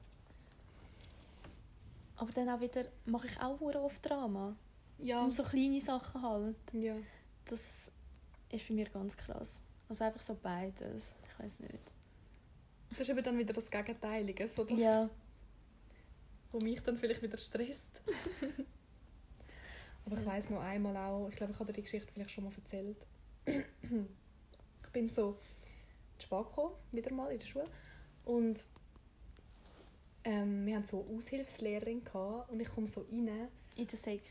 [2.18, 4.56] Aber dann auch wieder mache ich auch hure oft Drama.
[4.98, 5.24] Ja.
[5.24, 6.56] Um so kleine Sachen halt.
[6.74, 6.96] ja.
[7.46, 7.90] Das
[8.52, 9.62] ist bei mir ganz krass.
[9.88, 11.16] Also einfach so beides.
[11.24, 11.80] Ich weiß nicht.
[12.92, 15.10] Das ist eben dann wieder das Gegenteilige, so das, Ja.
[16.52, 18.02] wo mich dann vielleicht wieder stresst.
[20.06, 22.46] Aber ich weiß noch einmal auch, ich glaube, ich habe dir die Geschichte vielleicht schon
[22.46, 23.06] mal erzählt.
[23.46, 25.38] ich bin so
[26.18, 27.68] spät gekommen, wieder mal in der Schule.
[28.26, 28.64] Und
[30.24, 33.48] ähm, wir hatten so eine Aushilfslehrerin gehabt, und ich komme so rein.
[33.76, 34.22] In der Sek.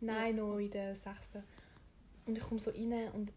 [0.00, 1.42] Nein, noch in der sechsten.
[2.26, 3.32] Und ich komme so rein und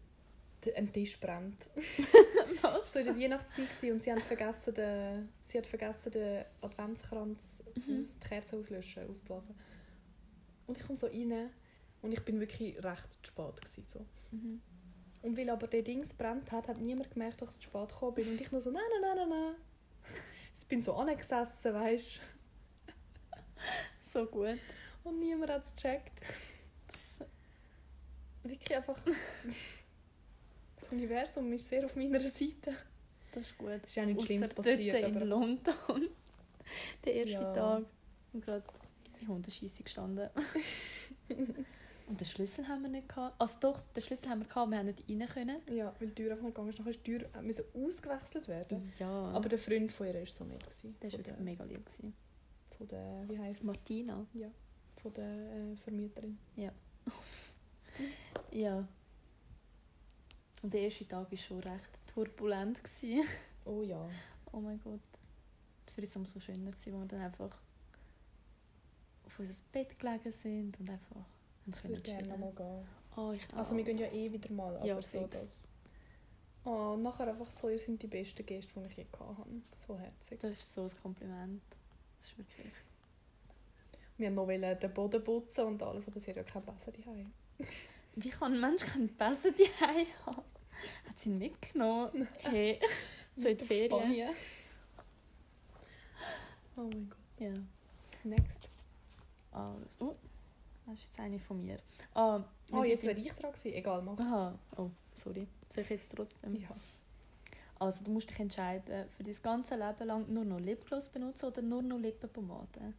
[0.76, 1.68] ein Tisch brennt.
[2.62, 2.92] Was?
[2.92, 8.00] so in der Weihnachtszeit und sie haben vergessen, den, sie hat vergessen, den Adventskranz, Mhm.
[8.00, 9.54] aus, die Kerze auslöschen, ausblasen.
[10.66, 11.50] Und ich komme so rein
[12.02, 14.04] und ich bin wirklich recht zu spät gewesen, so.
[14.30, 14.60] Mhm.
[15.22, 18.14] Und weil aber der Dings brennt hat, hat niemand gemerkt, dass ich zu spät gekommen
[18.14, 19.54] bin und ich nur so nein nein nein nein nein.
[20.56, 22.20] Ich bin so angesessen, weißt
[24.12, 24.58] So gut.
[25.04, 26.20] und niemand hat es gecheckt.
[26.88, 27.26] Das ist so-
[28.44, 28.98] Wirklich einfach
[30.88, 32.74] das, das Universum ist sehr auf meiner Seite.
[33.32, 33.68] Das ist gut.
[33.70, 35.24] Es ist ja nichts Schlimmes passiert, in aber...
[35.24, 35.74] London.
[37.04, 37.52] Der erste Ja.
[37.52, 37.84] Tag.
[38.32, 38.64] Und gerade
[39.20, 40.28] die Hundescheisse gestanden.
[42.08, 43.38] Und den Schlüssel haben wir nicht gehabt.
[43.38, 45.60] Also doch, den Schlüssel haben wir gehabt, wir haben nicht rein können.
[45.70, 46.78] Ja, weil die Tür einfach nicht gegangen ist.
[46.78, 48.92] Nachher ist die Tür äh, müssen ausgewechselt werden.
[48.98, 49.08] Ja.
[49.08, 50.64] Aber der Freund von ihr war so nett.
[50.64, 50.96] gewesen.
[51.02, 51.84] der war wirklich der, mega lieb.
[51.84, 52.14] Gewesen.
[52.78, 53.62] von der, wie heisst?
[53.62, 54.26] Martina.
[55.02, 56.38] Von der äh, Vermieterin.
[56.56, 56.72] Ja.
[60.62, 62.82] Und der erste Tag war schon recht turbulent.
[62.82, 63.22] Gewesen.
[63.64, 64.08] Oh ja.
[64.52, 65.00] Oh mein Gott.
[65.94, 67.50] Für uns umso schöner wo wir dann einfach
[69.24, 71.26] auf unser Bett gelegen sind und einfach haben
[71.66, 72.40] Ich können würde gerne chillen.
[72.40, 72.88] nochmal gehen.
[73.16, 73.58] Oh, ich auch.
[73.58, 75.64] Also wir gehen ja eh wieder mal, aber Ja, so das...
[76.64, 79.62] Oh, nachher einfach so, ihr seid die besten Gäste, die ich je gehabt habe.
[79.86, 80.40] So herzig.
[80.40, 81.62] Das ist so ein Kompliment.
[82.18, 82.72] Das ist wirklich...
[84.16, 87.32] Wir haben noch den Boden putzen und alles, aber sie hat ja kein Besen daheim.
[88.20, 90.42] Wie kann ein Mensch keinen Besen daheim haben?
[91.08, 92.26] Hat sie ihn mitgenommen?
[92.42, 92.80] Hey,
[93.36, 93.90] so in die Auf Ferien.
[94.00, 94.34] Spanien.
[96.76, 97.18] Oh mein Gott.
[97.38, 97.52] Ja.
[98.24, 98.68] Next.
[99.52, 99.88] Alles.
[100.00, 100.14] Oh,
[100.86, 101.78] das ist jetzt eine von mir.
[102.14, 103.72] Ah, Oh, jetzt wäre ich dran gewesen.
[103.74, 104.18] Egal, mach.
[104.18, 104.58] Aha.
[104.76, 105.46] Oh, sorry.
[105.74, 106.54] Soll ich jetzt trotzdem?
[106.56, 106.68] Ja.
[107.78, 111.62] Also du musst dich entscheiden, für dein ganze Leben lang nur noch Lipgloss benutzen oder
[111.62, 112.92] nur noch Lippenpomade.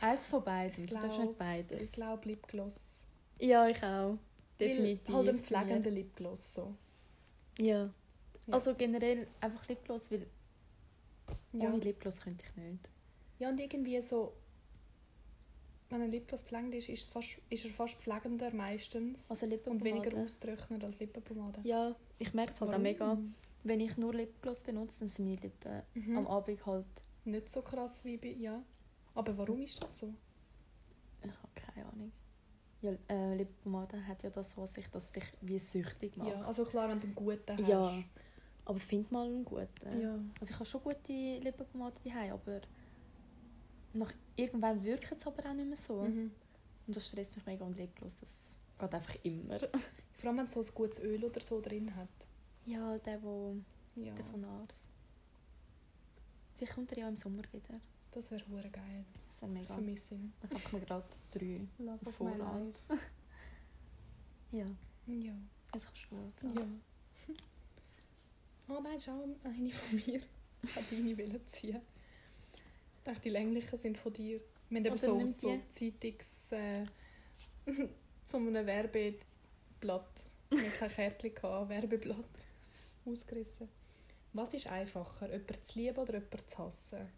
[0.00, 0.86] Eins von beiden.
[0.86, 1.80] Du darfst glaub- nicht beides.
[1.82, 3.02] Ich glaube Lipgloss.
[3.40, 4.18] Ja, ich auch.
[4.58, 5.08] Definitiv.
[5.08, 6.74] Weil halt ein pflegender Lipgloss so.
[7.58, 7.84] Ja.
[8.46, 8.54] Ja.
[8.54, 10.26] Also generell einfach Lipgloss, weil
[11.52, 11.68] Ja.
[11.68, 12.88] ohne Lipgloss könnte ich nicht.
[13.38, 14.32] ja, und irgendwie so...
[15.88, 19.28] Wenn ein Lipgloss pflegend ist, ist, es fast, ist er fast pflegender meistens.
[19.28, 21.60] Also und weniger austrocknend als Lippenpomade.
[21.64, 22.82] Ja, ich merke es halt auch Warum?
[22.82, 23.18] mega.
[23.64, 26.18] Wenn ich nur Lipgloss benutze, dann sind meine Lippen Mhm.
[26.18, 26.86] am Abend halt...
[27.24, 28.28] Nicht so krass wie bei...
[28.28, 28.62] Ja.
[29.14, 30.14] Aber warum ist das so?
[31.22, 32.12] Ich habe keine Ahnung.
[32.82, 36.28] Ja, äh, Lippenpomade hat ja das, was sich das dich wie süchtig macht.
[36.30, 37.68] Ja, also klar, wenn du einen guten hast.
[37.68, 37.92] Ja,
[38.64, 40.00] aber find mal einen guten.
[40.00, 40.18] Ja.
[40.40, 42.60] Also ich habe schon gute Lippenpomade daheim, aber
[43.92, 46.02] nach irgendwann wirkt es aber auch nicht mehr so.
[46.02, 46.30] Mhm.
[46.86, 49.58] Und das stresst mich mega und Lipgloss, das geht einfach immer.
[50.18, 52.08] Vor allem, wenn es so ein gutes Öl oder so drin hat.
[52.66, 53.56] Ja, der, wo,
[53.94, 54.88] Ja, der von Ars.
[56.56, 57.80] Vielleicht kommt er ja im Sommer wieder.
[58.10, 59.04] das wäre geil.
[59.40, 59.74] Wäre mega.
[59.74, 60.32] Vermisse ihn.
[60.54, 61.60] Ich mir gerade drei.
[61.78, 62.78] Love of my life.
[64.52, 64.66] Ja,
[65.06, 65.32] Ja.
[65.74, 66.82] jetzt kannst du anfangen.
[67.28, 67.34] ja.
[68.68, 70.20] Oh nein, schau, eine von mir
[70.74, 71.80] hat deine wollen ziehen.
[72.96, 74.40] Ich dachte, die länglichen sind von dir.
[74.68, 75.60] Wir haben eben so, so.
[75.68, 76.50] Zeitungs...
[76.52, 76.84] Äh,
[78.26, 80.24] zu einem Werbeblatt.
[80.50, 82.24] Wir hatten kein Kärtchen, gehabt, Werbeblatt.
[83.04, 83.68] Ausgerissen.
[84.32, 87.08] Was ist einfacher, jemanden zu lieben oder jemanden zu hassen?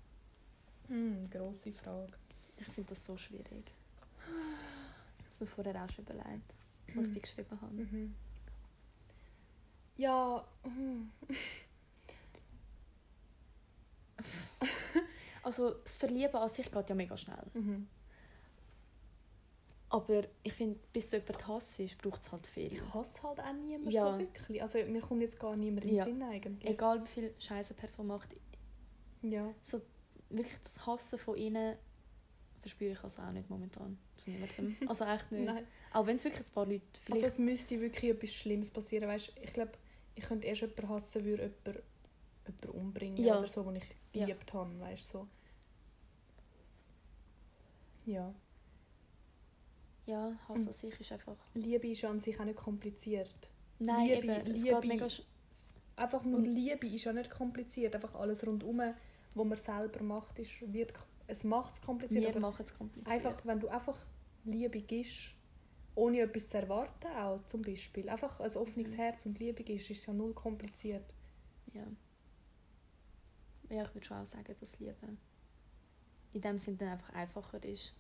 [0.93, 2.13] Hm, grosse Frage.
[2.59, 3.73] Ich finde das so schwierig.
[5.25, 6.53] Das mir vorher auch schon überlegt,
[6.95, 7.73] was ich die geschrieben habe.
[7.73, 8.15] Mhm.
[9.97, 11.11] Ja, hm.
[15.45, 17.43] Also das Verlieben an sich geht ja mega schnell.
[17.55, 17.89] Mhm.
[19.89, 22.73] Aber ich finde, bis du jemanden hasst, braucht es halt viel.
[22.73, 24.13] Ich hasse halt auch niemand Ja.
[24.13, 24.63] so wirklich.
[24.63, 26.05] Also mir kommt jetzt gar niemand in den Ja.
[26.05, 26.71] Sinn eigentlich.
[26.71, 28.37] Egal wie viel Scheiße eine Person macht,
[29.23, 29.53] Ja.
[29.63, 29.81] so
[30.37, 31.77] wirklich das Hassen von ihnen
[32.61, 34.77] verspüre ich also auch nicht momentan zu niemandem.
[34.89, 35.45] Also echt nicht.
[35.45, 35.67] Nein.
[35.93, 37.25] Auch wenn es wirklich ein paar Leute vielleicht...
[37.25, 39.09] Also es müsste wirklich etwas Schlimmes passieren.
[39.09, 39.73] Weißt, ich glaube,
[40.15, 41.83] ich könnte erst jemanden hassen, würde jemand,
[42.47, 43.39] jemanden umbringen Ja.
[43.39, 44.27] oder so, den ich Ja.
[44.27, 44.79] geliebt habe.
[44.79, 45.27] Weißt, so.
[48.05, 48.35] Ja.
[50.07, 51.37] ja, Hass an sich ist einfach...
[51.55, 53.51] Liebe ist ja an sich auch nicht kompliziert.
[53.79, 55.09] Nein, Liebe- eben, es Liebe- mega...
[55.95, 57.95] Einfach nur Liebe ist ja nicht kompliziert.
[57.95, 58.81] Einfach alles rundum,
[59.35, 60.93] was man selber macht, ist, wird,
[61.27, 62.35] es macht es kompliziert.
[62.35, 63.09] Wir machen es kompliziert.
[63.13, 64.07] Einfach, wenn du einfach
[64.45, 65.35] Liebe gibst,
[65.95, 68.09] ohne etwas zu erwarten, auch zum Beispiel.
[68.09, 68.97] Einfach ein offenes Mhm.
[68.97, 71.15] Herz und Liebe gibst, ist ja null kompliziert.
[71.73, 71.87] Ja.
[73.71, 74.97] Ja, ich würde schon auch sagen, dass Liebe
[76.35, 77.95] in dem Sinne dann einfach einfacher ist.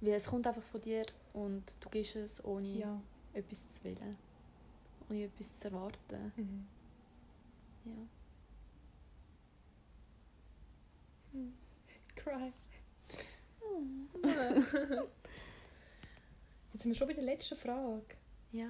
[0.00, 3.00] Weil es kommt einfach von dir und du gibst es ohne Ja.
[3.32, 4.16] etwas zu wollen.
[5.10, 6.32] Ohne etwas zu erwarten.
[6.36, 6.66] Mhm.
[7.84, 7.96] Ja.
[12.16, 12.52] Cry.
[16.72, 18.16] Jetzt sind wir schon bei der letzten Frage.
[18.52, 18.68] Ja.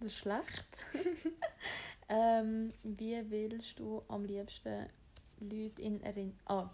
[0.00, 0.66] Das ist schlecht.
[2.08, 4.86] ähm, wie willst du am liebsten
[5.40, 6.38] Leute in Erinnerung...
[6.46, 6.70] Ah,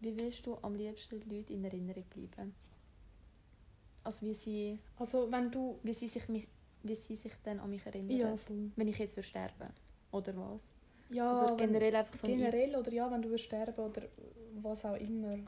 [0.00, 2.54] wie willst du am liebsten Leute in Erinnerung bleiben?
[4.04, 5.78] Also wie sie, Also wenn du...
[5.82, 6.46] wie sie, sich, mich,
[6.82, 8.16] wie sie sich dann an mich erinnern.
[8.16, 8.70] Ja, voll.
[8.76, 9.70] Wenn ich jetzt sterben
[10.12, 10.62] Oder was?
[11.10, 14.02] Ja, oder wenn- generell einfach so generell oder ja, wenn du sterben oder
[14.62, 15.30] was auch immer.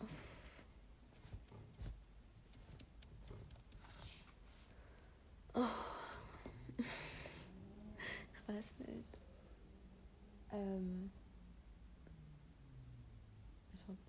[8.33, 9.05] Ich weiß nicht.
[10.53, 11.11] Ähm,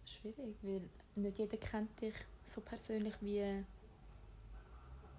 [0.05, 0.81] ist schwierig, weil
[1.15, 3.63] nicht jeder kennt dich so persönlich wie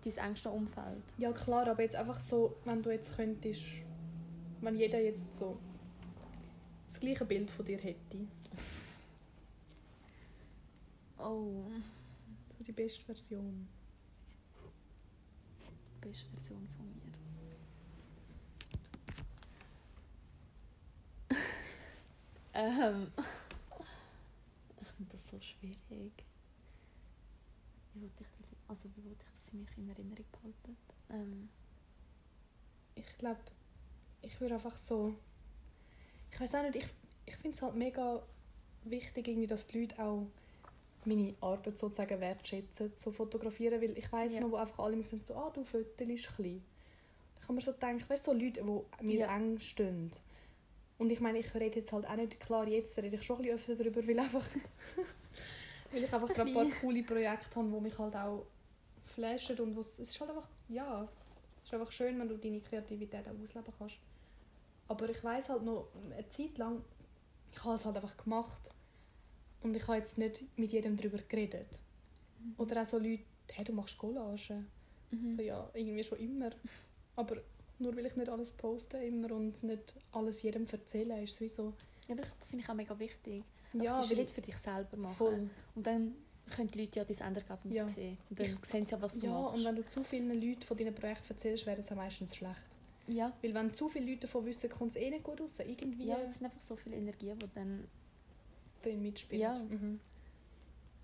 [0.05, 1.03] dein engste Umfeld.
[1.19, 3.65] Ja klar, aber jetzt einfach so, wenn du jetzt könntest,
[4.61, 5.59] wenn jeder jetzt so
[6.93, 8.27] das gleiche Bild von dir hätte,
[11.19, 11.65] Oh,
[12.59, 13.69] so die beste Version.
[15.63, 16.87] die beste Version von
[21.31, 21.39] mir.
[22.55, 23.13] ähm,
[24.81, 25.79] ich finde das so schwierig.
[27.95, 28.29] Wie wollte ich,
[28.69, 30.77] also wie wollte ich, dass sie mich in Erinnerung behalten?
[31.11, 31.49] Ähm,
[32.97, 33.41] Ich glaube,
[34.23, 35.15] ich würde einfach so,
[36.33, 36.87] ich weiß auch nicht, ich,
[37.27, 38.23] ich finde es halt mega
[38.85, 40.27] wichtig, irgendwie, dass die Leute auch
[41.05, 44.41] meine Arbeit sozusagen wertschätzen, so fotografieren, weil ich weiß Ja.
[44.41, 46.63] noch, wo einfach alle immer sagen, so, ah, du fötelst klein.
[47.37, 48.63] Da kann man so denken, weißt so Leute,
[49.01, 49.37] die mir Ja.
[49.37, 50.13] eng stehen.
[50.99, 53.43] Und ich meine, ich rede jetzt halt auch nicht, klar, jetzt rede ich schon ein
[53.43, 54.45] bisschen öfter darüber, weil einfach,
[55.93, 58.47] weil ich einfach Ein gerade ein paar coole Projekte habe, die mich halt auch
[59.07, 61.09] flashen und was, es ist halt einfach, ja,
[61.61, 63.97] es ist einfach schön, wenn du deine Kreativität auch ausleben kannst.
[64.89, 66.83] Aber ich weiß halt noch, eine Zeit lang,
[67.53, 68.71] ich habe es halt einfach gemacht
[69.63, 71.81] und ich habe jetzt nicht mit jedem darüber geredet.
[72.59, 74.67] Oder auch so Leute, hey, du machst Collagen.
[75.11, 75.31] mhm.
[75.31, 76.51] So, ja, irgendwie schon immer.
[77.17, 77.37] Aber
[77.79, 81.49] nur weil ich nicht alles poste immer und nicht alles jedem erzähle, ist es wie
[81.49, 81.75] so,
[82.09, 83.45] Ja, das finde ich auch mega wichtig.
[83.75, 85.15] ja, Ja, den Schritt für dich selber machen.
[85.15, 85.51] voll.
[85.75, 86.15] Und dann
[86.51, 87.87] können die Leute ja dein Endergebnis Ja.
[87.89, 88.19] sehen.
[88.29, 89.59] Und dann Ich- sehen sie ja, was du Ja, machst.
[89.59, 92.69] und wenn du zu vielen Leuten von deinen Projekten erzählst, werden es auch meistens schlecht.
[93.07, 95.59] Ja, Weil wenn zu viele Leute davon wissen, kommt es eh nicht gut raus.
[95.59, 97.89] Irgendwie ja, es sind einfach so viele Energien, die dann...
[98.83, 99.41] drin mitspielen.
[99.43, 99.59] Ja.
[99.59, 100.01] Mhm.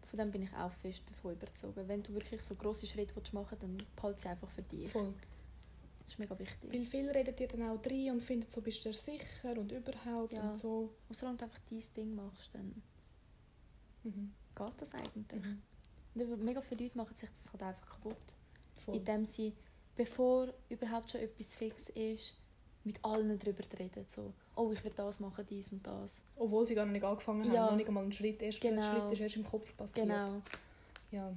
[0.06, 1.86] Von dem bin ich auch fest davon überzogen.
[1.86, 4.90] Wenn du wirklich so grosse Schritte machen willst, dann behalte sie einfach für dich.
[4.90, 5.12] Voll.
[6.00, 6.72] Das ist mega wichtig.
[6.72, 10.32] Weil viele reden dir dann auch rein und finden, so bist du sicher und überhaupt
[10.32, 10.48] Ja.
[10.48, 10.90] und so.
[11.08, 12.82] Und solange du einfach dein Ding machst, dann
[14.04, 14.32] Mhm.
[14.56, 15.42] geht das eigentlich.
[15.44, 15.62] Mhm.
[16.32, 18.16] Und mega viele Leute machen sich das halt einfach kaputt.
[18.84, 18.96] Voll.
[18.96, 19.52] Indem sie,
[19.98, 22.34] bevor überhaupt schon etwas fix ist,
[22.84, 24.06] mit allen darüber reden.
[24.08, 26.22] So, oh, ich will das machen, dies und das.
[26.36, 27.62] Obwohl sie gar noch nicht angefangen Ja.
[27.62, 28.40] haben, noch nicht einmal einen Schritt.
[28.40, 28.80] Erst Genau.
[28.80, 30.06] Der Schritt ist erst im Kopf passiert.
[30.06, 30.40] Genau.
[31.10, 31.28] Ja.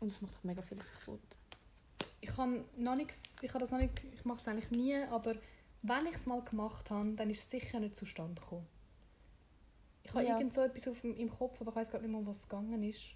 [0.00, 1.20] Und das macht halt mega vieles kaputt.
[2.20, 5.34] Ich habe noch nicht, ich habe das noch nicht, ich mache es eigentlich nie, aber
[5.82, 8.66] wenn ich es mal gemacht habe, dann ist es sicher nicht zustande gekommen.
[10.04, 10.36] Ich habe Ja.
[10.38, 12.82] irgend so etwas auf im Kopf, aber ich weiß gar nicht mehr, was es gegangen
[12.84, 13.14] ist.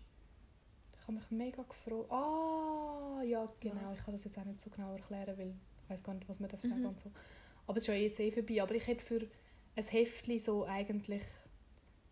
[1.03, 2.09] Ich habe mich mega gefreut.
[2.11, 3.75] Ah, ja, genau.
[3.83, 3.97] Was?
[3.97, 6.39] Ich kann das jetzt auch nicht so genau erklären, weil ich weiß gar nicht, was
[6.39, 6.69] man darf Mhm.
[6.69, 7.11] sagen und so.
[7.67, 8.63] Aber es ist ja jetzt eh vorbei.
[8.63, 9.27] Aber ich hätte für
[9.77, 11.23] ein Heftli so eigentlich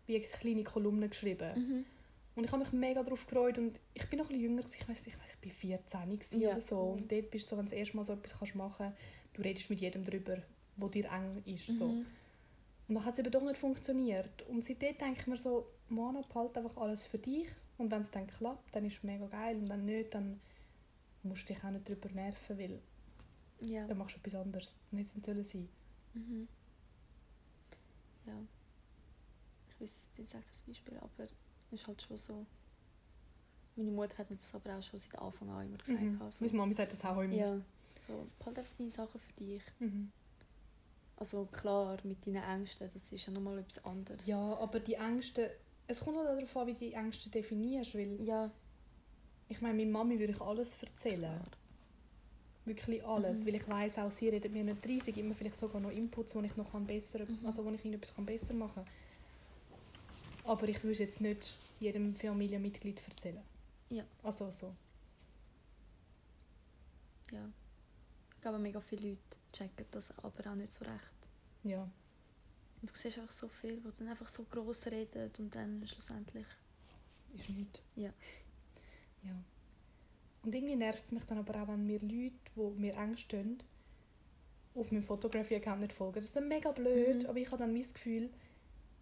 [0.07, 1.53] wie eine kleine Kolumne geschrieben.
[1.55, 1.85] Mhm.
[2.35, 4.87] Und ich habe mich mega darauf gefreut und ich bin noch ein bisschen jünger, ich
[4.89, 6.49] weiß ich, weiss, ich bin 14 gewesen Ja.
[6.51, 6.79] oder so.
[6.79, 8.93] Und dort bist du so, wenn du das erste Mal so etwas kannst machen
[9.33, 10.37] du redest mit jedem darüber,
[10.75, 11.67] wo dir eng ist.
[11.67, 11.87] So.
[11.87, 12.05] Mhm.
[12.87, 14.43] Und dann hat es eben doch nicht funktioniert.
[14.49, 17.47] Und seitdem denke ich mir so, Mona, behalte einfach alles für dich.
[17.77, 19.57] Und wenn es dann klappt, dann ist es mega geil.
[19.57, 20.39] Und wenn nicht, dann
[21.23, 22.79] musst du dich auch nicht darüber nerven, weil
[23.61, 23.87] Ja.
[23.87, 24.79] dann machst du etwas anderes.
[24.91, 25.67] Und jetzt sollen sein.
[26.13, 26.47] Mhm.
[28.25, 28.33] Ja.
[29.69, 31.31] Ich weiß jetzt auch kein Beispiel, aber es
[31.71, 32.45] ist halt schon so.
[33.75, 36.01] Meine Mutter hat mir das aber auch schon seit Anfang an immer gesagt.
[36.01, 36.21] Mhm.
[36.21, 37.33] Also, Meine Mami sagt das auch immer.
[37.33, 37.57] ja,
[38.07, 39.63] so, behalte einfach deine Sachen für dich.
[39.79, 40.11] Mhm.
[41.15, 44.25] Also klar, mit deinen Ängsten, das ist ja nochmal etwas anderes.
[44.25, 45.55] ja, aber die Ängste,
[45.91, 48.49] es kommt halt darauf an, wie du die Ängste definierst, weil Ja,
[49.49, 51.19] ich meine, meiner Mami würde ich alles erzählen.
[51.19, 51.41] klar.
[52.65, 53.47] Wirklich alles, Mhm.
[53.47, 56.41] weil ich weiß auch, sie redet mir nicht riesig, immer vielleicht sogar noch Inputs, wo
[56.41, 57.39] ich noch kann besser, Mhm.
[57.45, 58.93] also wo ich irgendetwas kann besser machen kann.
[60.43, 63.41] Aber ich würde es jetzt nicht jedem Familienmitglied erzählen.
[63.89, 64.03] Ja.
[64.23, 64.73] Also so.
[67.31, 67.49] Ja.
[68.35, 69.19] Ich glaube, mega viele Leute
[69.53, 71.11] checken das aber auch nicht so recht.
[71.63, 71.87] Ja.
[72.81, 76.45] Und du siehst einfach so viel, die dann einfach so gross reden und dann schlussendlich...
[77.33, 77.81] Ist nicht.
[77.95, 78.11] Ja.
[79.23, 79.43] Ja.
[80.43, 83.61] Und irgendwie nervt es mich dann aber auch, wenn mir Leute, die mir eng stehen,
[84.73, 86.15] auf meinem Photography-Account nicht folgen.
[86.15, 87.29] Das ist dann mega blöd, Mhm.
[87.29, 88.29] aber ich habe dann das Gefühl,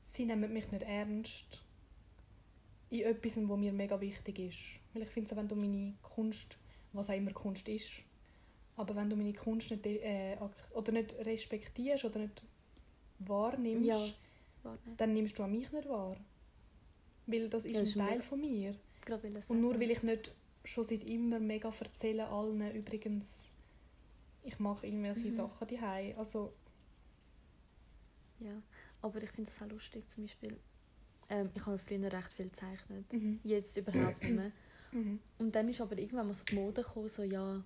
[0.03, 1.63] sie nehmen mich nicht ernst
[2.89, 4.59] in etwas, was mir mega wichtig ist.
[4.93, 6.57] Weil ich finde, so, wenn du meine Kunst,
[6.93, 8.03] was auch immer Kunst ist,
[8.75, 10.37] aber wenn du meine Kunst nicht, äh,
[10.71, 12.41] oder nicht respektierst oder nicht
[13.19, 14.77] wahrnimmst, Ja.
[14.97, 16.15] Dann nimmst du an mich nicht wahr.
[17.27, 18.75] Weil das ist Ja, das ist ein Teil mega- von mir.
[19.47, 20.31] Und nur weil ich nicht
[20.65, 23.49] schon seit immer mega erzähle allen übrigens,
[24.43, 25.31] ich mache irgendwelche Mhm.
[25.31, 25.79] Sachen die
[26.17, 26.53] Also
[28.39, 28.61] Ja,
[29.01, 30.57] aber ich finde das auch lustig, zum Beispiel...
[31.29, 33.11] Ähm, ich habe früher recht viel gezeichnet.
[33.13, 33.39] mhm.
[33.43, 34.51] Jetzt überhaupt nicht mehr.
[34.91, 35.19] Mhm.
[35.37, 37.63] Und dann ist aber irgendwann mal so die Mode gekommen, so ja,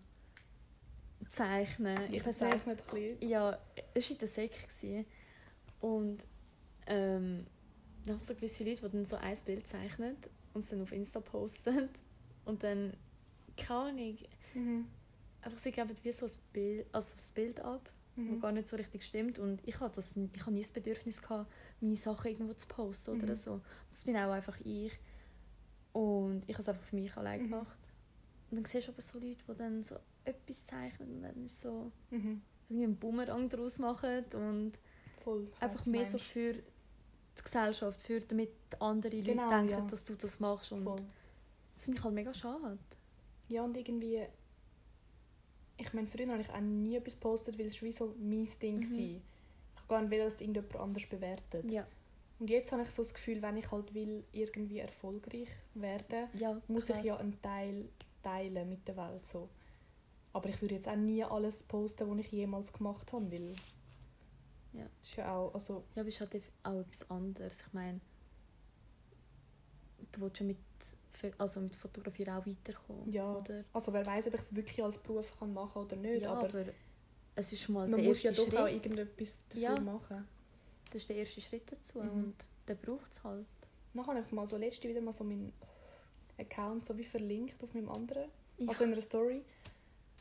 [1.29, 1.97] zeichnen.
[2.13, 3.29] Ich nicht, zeichne ein bisschen.
[3.29, 3.57] ja,
[3.93, 4.51] es war in der Sek.
[4.67, 5.05] gewesen.
[5.83, 6.23] Und
[6.87, 7.45] ähm,
[8.05, 10.15] dann haben so gewisse Leute, die dann so ein Bild zeichnen
[10.53, 11.89] und es dann auf Insta posten.
[12.45, 12.95] Und dann,
[13.57, 14.17] keine Ahnung,
[14.53, 14.85] Mhm.
[15.41, 18.39] einfach sie geben wie so ein Bild, also das Bild ab, das Mhm.
[18.41, 19.39] gar nicht so richtig stimmt.
[19.39, 21.49] Und ich hatte das, ich hatte nie das Bedürfnis, gehabt,
[21.81, 23.35] meine Sachen irgendwo zu posten oder Mhm.
[23.35, 23.61] so.
[23.89, 24.91] Das bin auch einfach ich.
[25.93, 27.49] Und ich habe es einfach für mich allein Mhm.
[27.49, 27.79] gemacht.
[28.51, 31.91] Und dann siehst du aber so Leute, die dann so etwas zeichnen und dann so
[32.11, 32.41] Mhm.
[32.69, 34.73] irgendwie einen Bumerang daraus machen und
[35.23, 35.47] Voll.
[35.59, 39.81] Einfach mehr so für die Gesellschaft, für damit andere Leute Genau, denken, ja.
[39.81, 40.71] dass du das machst.
[40.71, 40.83] Und.
[40.83, 41.01] Voll.
[41.75, 42.77] das finde ich halt mega schade.
[43.49, 44.21] Ja, und irgendwie...
[45.77, 48.79] Ich meine, früher habe ich auch nie etwas gepostet, weil es wie so mein Ding
[48.79, 48.91] Mhm.
[48.91, 48.99] war.
[48.99, 51.71] Ich habe gar nicht will, dass es irgendjemand anders bewertet.
[51.71, 51.85] Ja,
[52.39, 56.61] Und jetzt habe ich so das Gefühl, wenn ich halt will irgendwie erfolgreich werden, ja
[56.67, 56.99] muss klar.
[56.99, 57.89] ich ja einen Teil
[58.21, 59.49] teilen mit der Welt so.
[60.31, 63.53] Aber ich würde jetzt auch nie alles posten, was ich jemals gemacht habe, weil
[64.73, 64.83] Ja.
[64.99, 67.61] das ist ja auch, also Ja, aber es ist halt auch etwas anderes.
[67.61, 67.99] Ich meine,
[70.11, 70.57] du willst ja mit,
[71.37, 73.11] also mit Fotografie auch weiterkommen.
[73.11, 73.35] Ja.
[73.37, 73.63] Oder?
[73.73, 76.45] Also wer weiß, ob ich es wirklich als Beruf kann machen oder nicht, ja, aber,
[76.47, 76.65] aber,
[77.35, 78.57] es ist schon mal man der muss ja doch Schritt.
[78.59, 79.79] auch irgendetwas dafür Ja.
[79.79, 80.27] machen.
[80.85, 82.09] Das ist der erste Schritt dazu Mhm.
[82.09, 82.35] und
[82.67, 83.45] der braucht es halt.
[83.93, 85.53] Dann habe ich mal so letzte wieder mal so meinen
[86.37, 88.69] Account so wie verlinkt auf meinem anderen, Ja.
[88.69, 89.43] also in einer Story.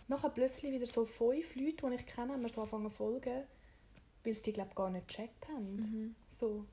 [0.08, 3.44] Nachher plötzlich wieder so fünf Leute, die ich kenne, haben mir so angefangen zu folgen,
[4.24, 5.76] weil sie die glaube gar nicht gecheckt haben.
[5.76, 6.14] Mhm.
[6.28, 6.64] So.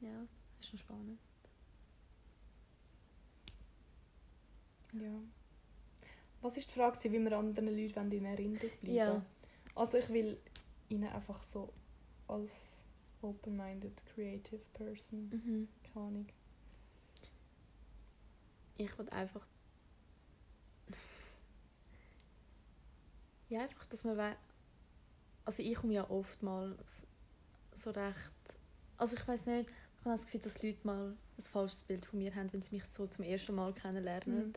[0.00, 0.26] Ja,
[0.60, 1.18] ist schon spannend.
[4.92, 5.20] Ja.
[6.40, 9.24] Was ist die Frage, wie wir anderen Leuten in Erinnerung bleiben Ja.
[9.74, 10.38] Also ich will
[10.88, 11.72] ihnen einfach so
[12.28, 12.84] als
[13.22, 15.68] open-minded, creative person, Mhm.
[15.92, 16.26] keine Ahnung.
[18.76, 19.44] Ich will einfach.
[23.50, 24.36] Ja, einfach, dass man wei-
[25.48, 27.06] Also ich komme ja oftmals
[27.72, 28.32] so recht.
[28.98, 32.18] Also ich weiß nicht, ich habe das Gefühl, dass Leute mal ein falsches Bild von
[32.18, 34.48] mir haben, wenn sie mich so zum ersten Mal kennenlernen.
[34.48, 34.52] Mhm.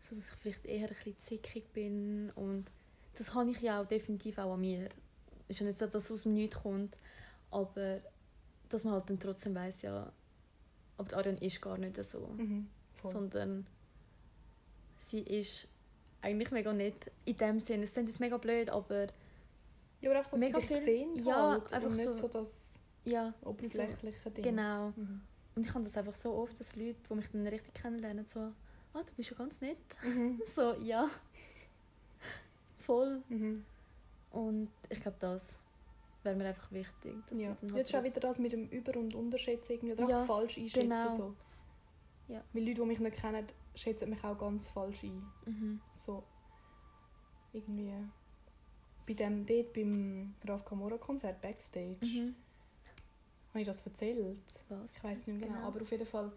[0.00, 2.64] So dass ich vielleicht eher ein bisschen zickig bin und
[3.14, 4.88] das habe ich ja auch definitiv auch an mir.
[5.46, 6.96] Ist ja nicht so, dass es aus dem Nichts kommt,
[7.52, 8.00] aber
[8.70, 10.12] dass man halt dann trotzdem weiß ja,
[10.98, 12.66] aber die Ariane ist gar nicht so Mhm.
[13.00, 13.64] Sondern
[14.98, 15.68] sie ist
[16.20, 17.84] eigentlich mega nett in dem Sinne.
[17.84, 19.06] Es klingt jetzt mega blöd, aber
[20.04, 22.14] ja, aber einfach, dass mega sie dich viel- sehen ja, halt einfach und nicht so-
[22.14, 23.34] so, das ja.
[23.44, 24.44] oberflächliche Ding.
[24.44, 24.92] Genau.
[24.96, 25.20] Mhm.
[25.56, 28.40] Und ich habe das einfach so oft, dass Leute, die mich dann richtig kennenlernen, so,
[28.40, 29.78] ah, du bist ja ganz nett.
[30.02, 30.40] Mhm.
[30.44, 31.08] So, ja.
[32.78, 33.22] Voll.
[33.28, 33.64] Mhm.
[34.32, 35.58] Und ich glaube, das
[36.22, 37.14] wäre mir einfach wichtig.
[37.28, 37.56] Dass Ja.
[37.60, 40.26] Dann Jetzt auch halt- wieder das mit dem Über- und Unterschätzen irgendwie, oder Ja, auch
[40.26, 40.88] falsch einschätzen.
[40.90, 41.08] genau.
[41.16, 41.34] So.
[42.28, 42.42] Ja.
[42.52, 45.22] Weil Leute, die mich nicht kennen, schätzen mich auch ganz falsch ein.
[45.46, 45.80] Mhm.
[45.92, 46.22] So
[47.52, 47.92] irgendwie
[49.06, 52.34] bei dem dort beim Raf Kamora Konzert Backstage Mhm.
[53.50, 54.42] habe ich das erzählt.
[54.68, 54.90] Was?
[54.96, 55.68] Ich weiß nicht mehr genau, Genau.
[55.68, 56.32] aber auf jeden Fall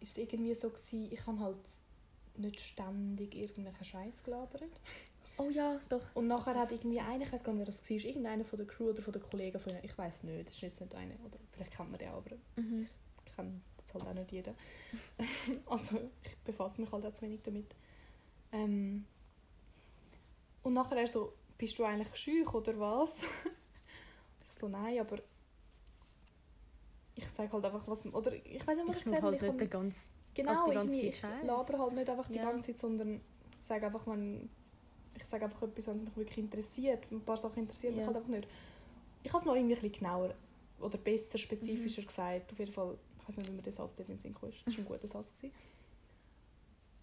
[0.00, 1.56] ist es irgendwie so gewesen, ich habe halt
[2.36, 4.62] nicht ständig irgendwelchen Scheiß gelabert.
[5.36, 6.04] Oh ja, doch.
[6.14, 8.56] Und nachher Das- hat irgendwie einer, ich weiß gar nicht, wer das war, irgendeiner von
[8.58, 11.14] der Crew oder von den Kollegen von ich weiß nicht, das ist jetzt nicht einer,
[11.24, 12.88] oder vielleicht kennt man den aber Mhm.
[13.26, 14.54] ich kenne das halt auch nicht jeder.
[15.66, 17.74] also ich befasse mich halt auch zu wenig damit.
[18.52, 19.04] Ähm,
[20.62, 23.22] und nachher er so, bist du eigentlich schüch oder was?
[24.48, 25.18] ich so, nein, aber
[27.14, 29.22] ich sage halt einfach, was, oder ich weiß nicht, was ich, Ich habe.
[29.26, 30.08] halt Ich nicht den ganzen...
[30.32, 32.44] Genau, Also ganze ich laber halt nicht einfach die Ja.
[32.50, 33.20] ganze Zeit, sondern
[33.58, 34.48] sage einfach, wenn
[35.16, 37.10] ich sage einfach etwas, was mich wirklich interessiert.
[37.10, 38.06] Ein paar Sachen interessieren mich Ja.
[38.06, 38.48] halt einfach nicht.
[39.22, 40.34] Ich habe es noch irgendwie ein bisschen genauer
[40.78, 41.42] oder besser, Mhm.
[41.42, 42.52] spezifischer gesagt.
[42.52, 44.50] Auf jeden Fall, ich weiß nicht, wie mir der Satz in den Sinn kam.
[44.64, 45.32] Das war ein guter Satz.
[45.34, 45.52] Gewesen.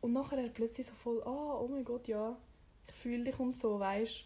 [0.01, 2.35] Und nachher er plötzlich so voll, ah, oh mein Gott, ja,
[2.87, 4.25] ich fühle dich und so, weißt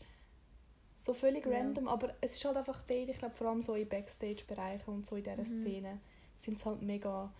[1.01, 1.57] So völlig Ja.
[1.57, 5.03] random, aber es ist halt einfach dort, ich glaube vor allem so in Backstage-Bereichen und
[5.05, 5.59] so in dieser Mhm.
[5.59, 5.99] Szene,
[6.37, 7.33] sind es halt mega...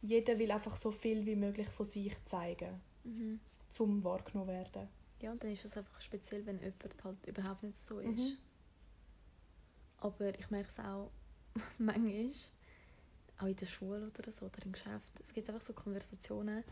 [0.00, 3.38] Jeder will einfach so viel wie möglich von sich zeigen, Mhm.
[3.68, 4.88] zum wahrgenommen werden.
[5.20, 8.18] Ja, und dann ist es einfach speziell, wenn jemand halt überhaupt nicht so ist.
[8.32, 8.36] Mhm.
[9.98, 11.12] Aber ich merke es auch
[11.78, 12.30] manchmal,
[13.38, 15.12] auch in der Schule oder so, oder im Geschäft.
[15.20, 16.64] Es gibt einfach so Konversationen.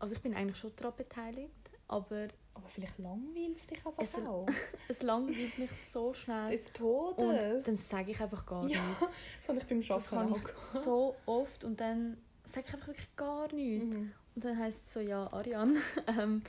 [0.00, 4.18] Also ich bin eigentlich schon daran beteiligt, aber Aber vielleicht langweilt es dich einfach Es-
[4.18, 4.46] auch.
[4.88, 6.50] es langweilt mich so schnell.
[6.50, 7.18] Des Todes.
[7.58, 9.00] Und dann sage ich einfach gar Ja, nichts.
[9.40, 10.60] Das habe ich beim ich auch.
[10.60, 13.96] so oft und dann sage ich einfach wirklich gar nichts.
[13.96, 14.12] Mhm.
[14.34, 15.78] Und dann heisst es so, ja, Ariane,
[16.18, 16.42] ähm,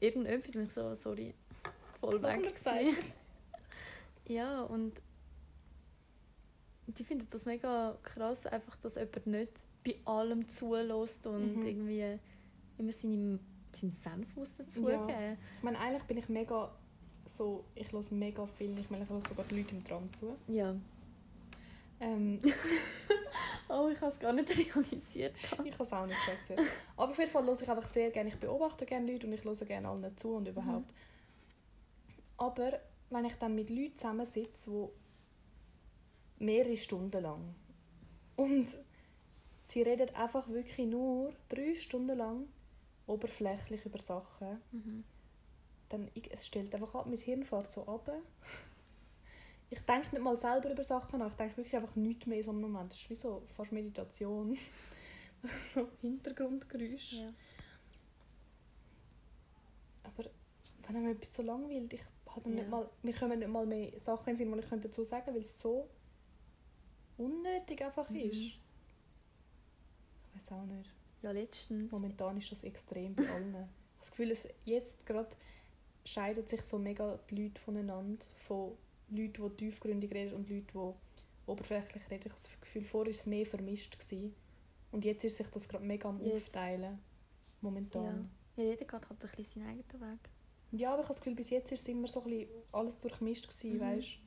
[0.00, 0.56] irgendetwas.
[0.56, 1.34] Und ich so, sorry,
[2.00, 2.54] voll Was weg.
[4.28, 4.92] Ja, und
[6.86, 9.52] die finden das mega krass, einfach, dass jemand nicht
[9.84, 11.66] bei allem zulässt und Mhm.
[11.66, 12.18] irgendwie
[12.78, 13.38] immer seine,
[13.76, 15.08] seinen Senf dazugeben.
[15.08, 15.32] Ja.
[15.32, 16.72] Ich meine, eigentlich bin ich mega
[17.26, 20.36] so, ich höre mega viel, ich meine, ich höre sogar die Leute im Tram zu.
[20.48, 20.74] Ja.
[22.00, 22.40] Ähm,
[23.68, 25.34] Oh, ich habe es gar nicht realisiert.
[25.36, 26.70] ich habe es auch nicht geschätzt.
[26.96, 29.44] Aber auf jeden Fall höre ich einfach sehr gerne, ich beobachte gerne Leute und ich
[29.44, 30.92] höre gerne allen zu und überhaupt.
[32.36, 34.90] Aber wenn ich dann mit Leuten zusammensitze,
[36.38, 37.54] die mehrere Stunden lang
[38.36, 38.68] und
[39.62, 42.48] sie reden einfach wirklich nur drei Stunden lang
[43.06, 45.04] oberflächlich über Sachen, Mhm.
[45.88, 48.10] dann ich, es stellt einfach ab, mein Hirn fährt so ab.
[49.68, 52.44] Ich denke nicht mal selber über Sachen nach, ich denke wirklich einfach nichts mehr in
[52.44, 52.92] so einem Moment.
[52.92, 54.56] Das ist wie so fast Meditation.
[55.74, 57.14] so Hintergrundgeräusch.
[57.14, 57.32] Ja.
[60.04, 60.24] Aber
[60.86, 62.54] wenn einem etwas so langweilt, ich habe Ja.
[62.54, 65.34] nicht mal, mir kommen nicht mal mehr Sachen in Sinn, die ich könnte dazu sagen
[65.34, 65.88] weil es so
[67.18, 68.16] unnötig einfach Mhm.
[68.16, 68.38] ist.
[68.38, 68.60] Ich
[70.34, 70.90] weiß auch nicht.
[71.26, 71.90] Ja, letztens.
[71.92, 73.50] Momentan ist das extrem bei allen.
[73.50, 73.68] Ich habe
[74.00, 75.28] das Gefühl, es jetzt gerade
[76.04, 78.24] scheiden sich so mega die Leute voneinander.
[78.46, 78.72] Von
[79.10, 82.24] Leuten, die tiefgründig reden und Leuten, die oberflächlich reden.
[82.26, 83.98] Ich habe das Gefühl, vorher war es mehr vermischt.
[83.98, 84.34] Gewesen.
[84.92, 86.34] Und jetzt ist sich das gerade mega am Jetzt.
[86.48, 86.98] Aufteilen.
[87.60, 88.30] Momentan.
[88.56, 90.30] Ja, jeder geht halt ein bisschen seinen eigenen Weg.
[90.72, 90.90] Ja.
[90.92, 93.48] aber ich habe das Gefühl, bis jetzt war es immer so ein bisschen alles durchmischt.
[93.48, 93.80] Gewesen, Mhm.
[93.80, 94.18] weißt?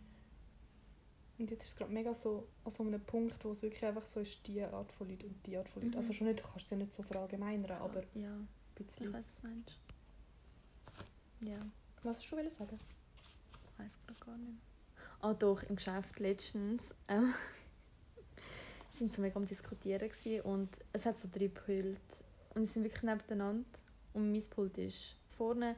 [1.39, 4.05] Und jetzt ist es gerade mega so an so einem Punkt, wo es wirklich einfach
[4.05, 5.93] so ist, die Art von Leuten und die Art von Leuten.
[5.93, 5.97] Mhm.
[5.99, 8.35] Also schon nicht, du kannst es ja nicht so verallgemeinern, aber ein Ja,
[8.77, 9.13] ich bisschen.
[9.13, 9.79] weiß, was du meinst.
[11.41, 11.57] Ja,
[12.03, 12.77] Was hast du wollen sagen?
[13.73, 14.57] ich weiß gerade gar nicht.
[15.21, 17.33] Ah doch, im Geschäft letztens ähm,
[18.91, 21.99] sind sie mega am Diskutieren gewesen und es hat so drei Pulte
[22.55, 23.65] und sie sind wirklich nebeneinander
[24.13, 25.75] und mein Pult ist vorne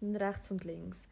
[0.00, 1.06] und rechts und links.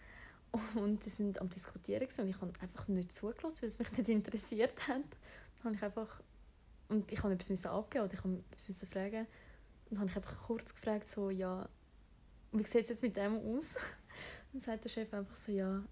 [0.75, 3.93] Und die sind am Diskutieren gewesen und ich habe einfach nicht zugelassen, weil es mich
[3.99, 5.03] nicht interessiert hat.
[5.57, 6.21] Dann habe ich einfach
[6.89, 10.43] und ich habe etwas abgeben oder ich habe etwas fragen und dann habe ich einfach
[10.47, 11.69] kurz gefragt so ja
[12.53, 13.75] wie sieht es jetzt mit dem aus?
[13.75, 13.75] Und
[14.55, 15.83] dann sagt der Chef einfach so ja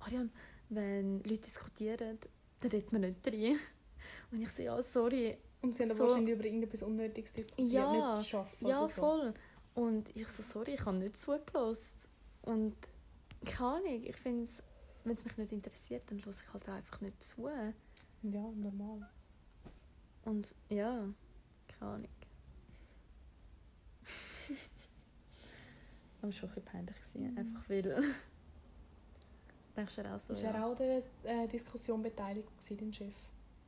[0.00, 0.30] Ariane,
[0.68, 2.18] wenn Leute diskutieren,
[2.60, 3.56] dann redet man nicht rein.
[4.32, 8.16] Und ich so ja sorry Und sie haben So- wahrscheinlich über irgendetwas Unnötiges diskutiert, Ja,
[8.18, 8.88] nicht schaffen ja, so.
[8.88, 9.34] voll.
[9.74, 11.94] Und ich so, sorry, ich habe nicht zugelassen.
[12.42, 12.74] Und
[13.44, 14.62] keine Ahnung, ich finde es,
[15.04, 17.48] wenn es mich nicht interessiert, dann höre ich halt einfach nicht zu.
[17.48, 19.08] Ja, normal.
[20.24, 21.08] Und ja,
[21.68, 22.08] keine Ahnung.
[26.20, 26.96] Das war schon ein bisschen peinlich.
[26.96, 27.38] Gewesen, Mhm.
[27.38, 27.82] Einfach weil...
[29.76, 30.34] Denkst du auch so?
[30.34, 30.50] Ist ja.
[30.50, 33.14] er auch an der äh, Diskussion beteiligt, gewesen, dein Chef?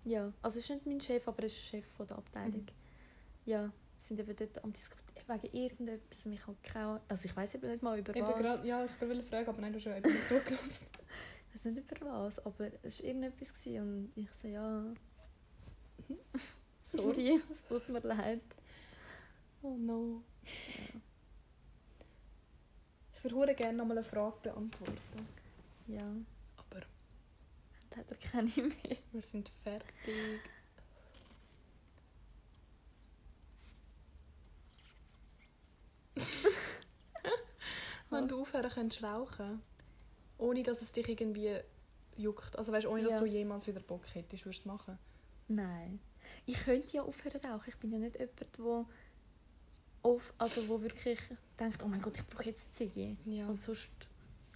[0.04, 2.60] Ja, also es ist nicht mein Chef, aber er ist Chef von der Abteilung.
[2.60, 2.68] Mhm.
[3.46, 6.26] Ja, sind eben dort am diskutieren wegen irgendetwas.
[6.26, 8.42] Ich habe keine Also ich weiß eben nicht mal über Eben was.
[8.42, 10.86] grad, ja, ich wollte fragen, aber nein, du hast ja eben nicht zugelassen.
[11.56, 14.84] Ich weiß nicht über was, aber es war irgendetwas gewesen und ich so, ja...
[16.84, 18.42] Sorry, es tut mir leid.
[19.62, 20.22] Oh no.
[23.14, 24.98] Ich würde gerne noch mal eine Frage beantworten.
[25.86, 26.02] Ja,
[26.56, 26.80] Aber
[27.90, 28.96] dann hat er keine mehr.
[29.12, 30.40] wir sind fertig.
[38.24, 39.60] Wenn du aufhören könntest rauchen,
[40.38, 41.58] ohne dass es dich irgendwie
[42.16, 43.20] juckt, also weißt, ohne dass Ja.
[43.20, 44.98] du jemals wieder Bock hättest, würdest du es machen?
[45.48, 46.00] Nein.
[46.46, 47.68] Ich könnte ja aufhören rauchen.
[47.68, 48.86] Ich bin ja nicht jemand, der
[50.02, 51.18] auf, also wo wirklich
[51.58, 53.16] denkt, oh mein Gott, ich brauche jetzt eine Ziege.
[53.24, 53.46] Ja.
[53.48, 53.88] Und sonst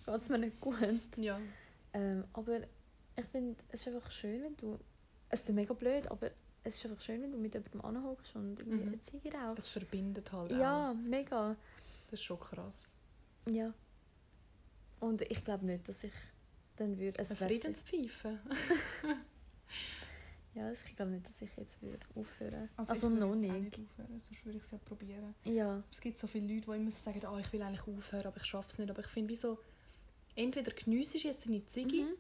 [0.05, 0.77] geht es mir nicht gut.
[1.17, 1.41] Ja.
[1.93, 2.61] Ähm, aber
[3.17, 4.79] ich finde, es ist einfach schön, wenn du...
[5.31, 6.31] Es ist mega blöd, aber
[6.65, 8.89] es ist einfach schön, wenn du mit jemandem anhockst und irgendwie Mhm.
[8.89, 9.59] eine Ziege rauchst.
[9.59, 10.95] Es verbindet halt Ja, auch.
[10.95, 11.57] mega.
[12.11, 12.85] Das ist schon krass.
[13.55, 13.73] Ja.
[15.01, 16.13] Und ich glaube nicht, dass ich
[16.77, 17.19] dann würde...
[17.21, 18.39] Eine wär Friedenspfeife.
[20.55, 23.35] Ja, also ich glaube nicht, dass ich jetzt würde aufhören Also, ich würde noch auch
[23.35, 23.53] nicht.
[23.79, 25.35] aufhören, sonst würde ich es ja probieren.
[25.45, 25.83] Ja.
[25.93, 28.45] Es gibt so viele Leute, die immer sagen, oh, ich will eigentlich aufhören, aber ich
[28.45, 28.91] schaffe es nicht.
[28.91, 29.59] Aber ich finde, wie so,
[30.35, 32.15] entweder geniessest jetzt deine Ziege Mhm.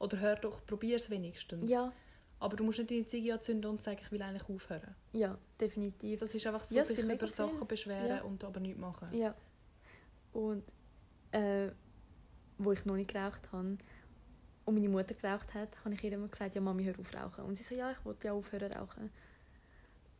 [0.00, 1.70] oder hör doch, probier es wenigstens.
[1.70, 1.92] Ja,
[2.40, 4.94] Aber du musst nicht deine Ziege anzünden und sagen, ich will eigentlich aufhören.
[5.12, 6.18] ja, definitiv.
[6.20, 8.22] Das ist einfach so, Ja, sich über Sachen beschweren Ja.
[8.22, 9.14] und aber nichts machen.
[9.14, 9.34] Ja.
[10.34, 10.62] Und
[11.32, 11.70] äh,
[12.58, 13.78] wo ich noch nicht geraucht habe
[14.66, 17.44] und meine Mutter geraucht hat, habe ich ihr immer gesagt, ja Mami, hör auf rauchen.
[17.44, 19.10] Und sie so, ja, ich wollte ja aufhören rauchen.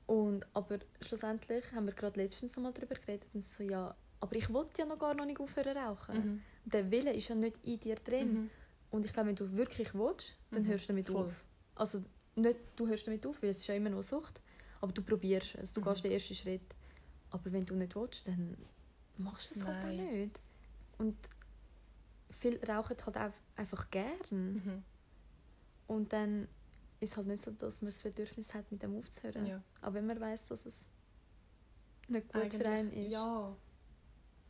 [0.07, 3.95] Und, aber schlussendlich haben wir gerade letztens noch mal darüber geredet und sie so, ja,
[4.21, 6.17] aber ich wollte ja noch gar noch nicht aufhören rauchen.
[6.17, 6.43] Mhm.
[6.71, 8.33] Der Wille ist ja nicht in dir drin.
[8.35, 8.51] Mhm.
[8.91, 10.67] Und ich glaube, wenn du wirklich willst, dann Mhm.
[10.69, 11.27] hörst du damit Voll.
[11.27, 11.45] auf.
[11.75, 12.03] Also
[12.37, 14.41] nicht, du hörst damit auf, weil es ist ja immer noch Sucht,
[14.81, 15.85] aber du probierst es, du Mhm.
[15.85, 16.75] gehst den ersten Schritt.
[17.31, 18.57] Aber wenn du nicht willst, dann
[19.17, 20.41] machst du es halt auch nicht.
[20.99, 21.17] Und
[22.31, 24.19] viele rauchen halt auch einfach gern.
[24.31, 24.85] Mhm.
[25.87, 26.49] Und dann
[27.01, 29.47] ist es halt nicht so, dass man das Bedürfnis hat, mit dem aufzuhören.
[29.47, 29.63] Ja.
[29.83, 30.89] Auch wenn man weiß, dass es
[32.09, 33.13] nicht gut für einen ist.
[33.13, 33.57] Ja.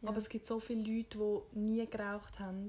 [0.02, 0.08] Ja.
[0.08, 1.18] Aber es gibt so viele Leute,
[1.52, 2.68] die nie geraucht haben.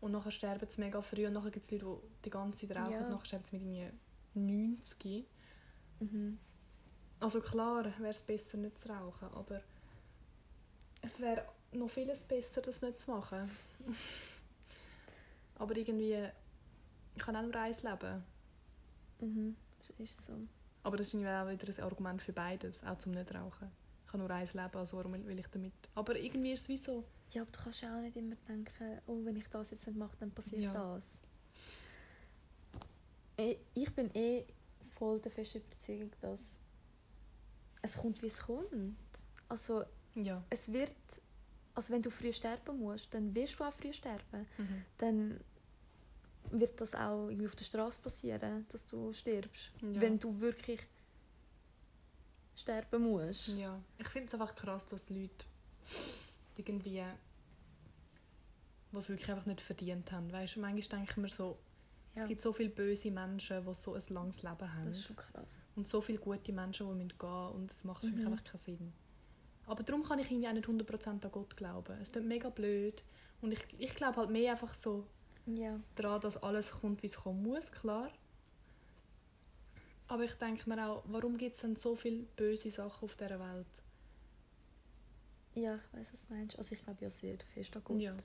[0.00, 1.26] Und nachher sterben sie mega früh.
[1.26, 2.92] Und nachher gibt es Leute, die die ganze Zeit rauchen.
[2.92, 3.04] Ja.
[3.04, 3.98] Und nachher sterben sie mit irgendwie
[4.34, 5.26] 90.
[6.00, 6.38] Mhm.
[7.20, 9.28] Also klar wäre es besser, nicht zu rauchen.
[9.28, 9.62] Aber
[11.02, 13.50] es wäre noch vieles besser, das nicht zu machen.
[15.56, 16.28] aber irgendwie...
[17.14, 18.22] Ich kann auch nur eins leben.
[19.20, 19.56] Mhm.
[19.78, 20.32] Das ist so.
[20.82, 22.82] Aber das ist irgendwie auch wieder ein Argument für beides.
[22.84, 23.70] Auch zum nicht rauchen.
[24.04, 25.72] Ich kann nur eins leben, also warum will ich damit...
[25.94, 27.04] Aber irgendwie ist es wie so...
[27.32, 29.96] Ja, aber du kannst ja auch nicht immer denken, oh, wenn ich das jetzt nicht
[29.96, 30.72] mache, dann passiert Ja.
[30.94, 31.20] das.
[33.74, 34.44] Ich bin eh
[34.98, 36.58] voll der festen Überzeugung, dass
[37.82, 38.96] es kommt, wie es kommt.
[39.48, 39.84] Also
[40.14, 40.42] Ja.
[40.50, 40.92] es wird,
[41.74, 44.46] also wenn du früh sterben musst, dann wirst du auch früh sterben.
[44.58, 44.84] Mhm.
[44.98, 45.40] Dann
[46.50, 49.70] wird das auch irgendwie auf der Straße passieren, dass du stirbst.
[49.80, 50.00] Ja.
[50.00, 50.80] Wenn du wirklich
[52.56, 53.48] sterben musst.
[53.48, 55.44] Ja, ich finde es einfach krass, dass Leute
[56.56, 57.02] irgendwie
[58.92, 60.30] was wirklich einfach nicht verdient haben.
[60.32, 61.56] Weißt du, manchmal denke ich mir so,
[62.16, 62.22] Ja.
[62.22, 64.86] es gibt so viele böse Menschen, die so ein langes Leben haben.
[64.86, 65.66] Das ist schon krass.
[65.76, 68.32] Und so viele gute Menschen, die müssen gehen und es macht für mich Mhm.
[68.32, 68.92] einfach keinen Sinn.
[69.70, 71.96] Aber darum kann ich irgendwie auch nicht 100% an Gott glauben.
[72.02, 73.04] Es klingt mega blöd.
[73.40, 75.06] Und ich, ich glaube halt mehr einfach so
[75.46, 75.78] Ja.
[75.94, 78.10] daran, dass alles kommt, wie es kommen muss, klar.
[80.08, 83.38] Aber ich denke mir auch, warum gibt es denn so viele böse Sachen auf dieser
[83.38, 83.66] Welt?
[85.54, 86.58] Ja, ich weiß, was du meinst.
[86.58, 88.00] Also ich glaube ja sehr fest an Gott.
[88.00, 88.16] Ja.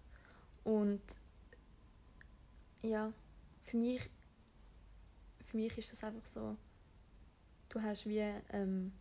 [0.63, 1.01] Und
[2.81, 3.13] ja,
[3.65, 4.01] für mich,
[5.45, 6.57] für mich ist das einfach so,
[7.69, 8.17] du hast wie
[8.49, 8.93] ähm,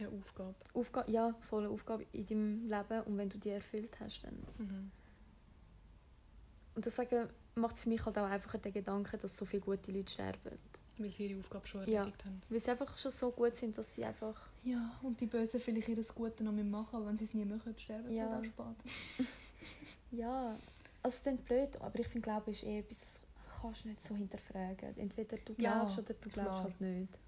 [0.00, 0.54] Eine Aufgabe.
[0.74, 4.34] Aufgabe, ja, volle Aufgabe in deinem Leben und wenn du die erfüllt hast, dann...
[4.58, 4.90] Mhm.
[6.74, 9.90] Und deswegen macht es für mich halt auch einfach den Gedanken, dass so viele gute
[9.92, 10.58] Leute sterben.
[10.98, 12.00] Weil sie ihre Aufgabe schon Ja.
[12.00, 12.40] erledigt haben.
[12.48, 14.40] Weil sie einfach schon so gut sind, dass sie einfach...
[14.64, 17.74] Ja, und die Bösen vielleicht ihr Gute noch machen, aber wenn sie es nie machen,
[17.78, 18.30] sterben sie Ja.
[18.30, 19.26] halt auch spät.
[20.12, 20.56] Ja,
[21.02, 23.20] also es klingt blöd, aber ich finde, Glaube ist eh etwas, das
[23.60, 24.96] kannst du nicht so hinterfragen.
[24.96, 26.62] Entweder du Ja, glaubst oder du glaubst klar.
[26.64, 27.18] halt nicht.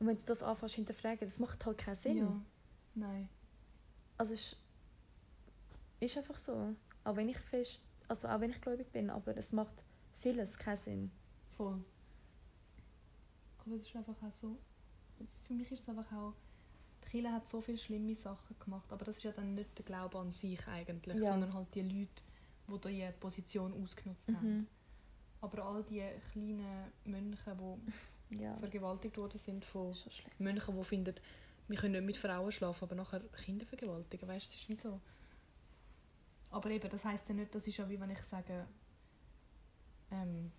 [0.00, 2.16] Und wenn du das anfängst hinterfragen, das macht halt keinen Sinn.
[2.18, 2.40] Ja.
[2.94, 3.28] Nein.
[4.16, 4.56] Also es
[6.00, 6.74] ist einfach so.
[7.04, 9.74] Auch wenn ich fest, also auch wenn ich gläubig bin, aber es macht
[10.18, 11.10] vieles keinen Sinn.
[11.56, 11.82] Voll.
[13.58, 14.58] Aber es ist einfach auch so.
[15.44, 16.34] Für mich ist es einfach auch.
[17.04, 19.84] Die Kirche hat so viele schlimme Sachen gemacht, aber das ist ja dann nicht der
[19.84, 21.32] Glaube an sich eigentlich, Ja.
[21.32, 22.22] sondern halt die Leute,
[22.68, 24.58] die diese Position ausgenutzt haben.
[24.58, 24.66] Mhm.
[25.40, 27.92] Aber all die kleinen Mönche, die
[28.38, 30.08] Ja, vergewaltigt worden sind von das.
[30.38, 31.14] Mönchen, die finden,
[31.68, 34.28] wir können nicht mit Frauen schlafen, aber nachher Kinder vergewaltigen.
[34.28, 35.00] Weißt du, es ist wie so.
[36.50, 38.66] Aber eben, das heisst ja nicht, das ist ja wie wenn ich sage,
[40.10, 40.50] ähm,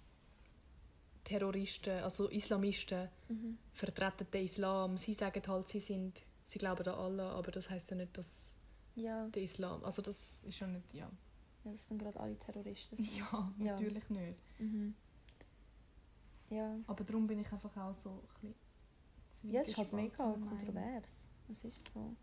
[1.24, 3.58] Terroristen, also Islamisten, Mhm.
[3.74, 4.98] vertreten den Islam.
[4.98, 8.54] Sie sagen halt, sie sind, sie glauben an Allah, aber das heisst ja nicht, dass
[8.96, 11.10] Ja, der Islam, also das ist ja nicht, ja.
[11.64, 12.96] ja, das sind gerade alle Terroristen.
[12.98, 13.18] sind.
[13.18, 13.72] Ja, Ja.
[13.74, 14.38] natürlich nicht.
[14.60, 14.96] Mhm.
[16.52, 16.78] Ja.
[16.88, 18.22] Aber darum bin ich einfach auch so ein
[18.52, 18.56] bisschen
[19.44, 21.28] ja, es ist halt mega kontrovers.
[21.50, 22.16] Es ist so.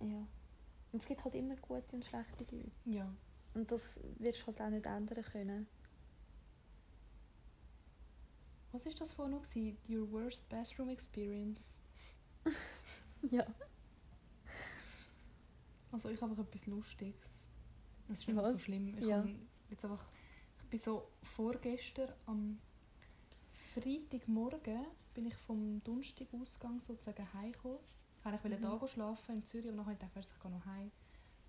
[0.00, 0.26] Ja.
[0.92, 2.70] Und es gibt halt immer gute und schlechte Leute.
[2.86, 3.14] Ja.
[3.52, 5.66] Und das wirst du halt auch nicht ändern können.
[8.72, 9.44] Was ist das vorhin noch?
[9.88, 11.76] Your worst bathroom experience?
[13.30, 13.46] Ja.
[15.90, 17.16] Also ich habe einfach etwas Lustiges.
[18.12, 18.88] Es ist nicht so schlimm.
[18.98, 19.18] Ich, Ja.
[19.18, 19.34] habe
[19.70, 20.04] jetzt einfach,
[20.74, 22.58] bin so vorgestern am
[23.74, 27.78] Freitagmorgen bin ich vom Donnerstagausgang sozusagen heimgekommen.
[28.18, 28.80] Ich wollte Mhm.
[28.80, 30.90] da schlafen in Zürich, aber dann habe ich ich gehe noch heim.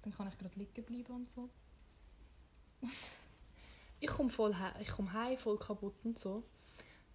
[0.04, 1.50] Dann kann ich gerade liegen bleiben und so.
[4.00, 6.44] Ich komme voll he ich komme heim, voll kaputt und so.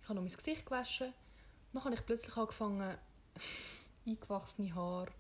[0.01, 1.13] Ich habe noch mein Gesicht gewaschen.
[1.73, 2.99] Dann habe ich plötzlich angefangen,
[4.07, 5.13] eingewachsene Haare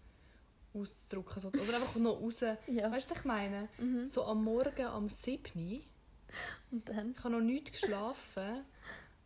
[0.74, 1.44] auszudrücken.
[1.50, 2.40] Oder einfach noch raus.
[2.40, 2.90] Ja.
[2.90, 3.68] Weißt du, was ich meine?
[3.78, 4.08] Mhm.
[4.08, 5.80] So am Morgen um 7 Uhr.
[6.70, 7.12] Und dann?
[7.12, 8.64] Ich habe noch nicht geschlafen.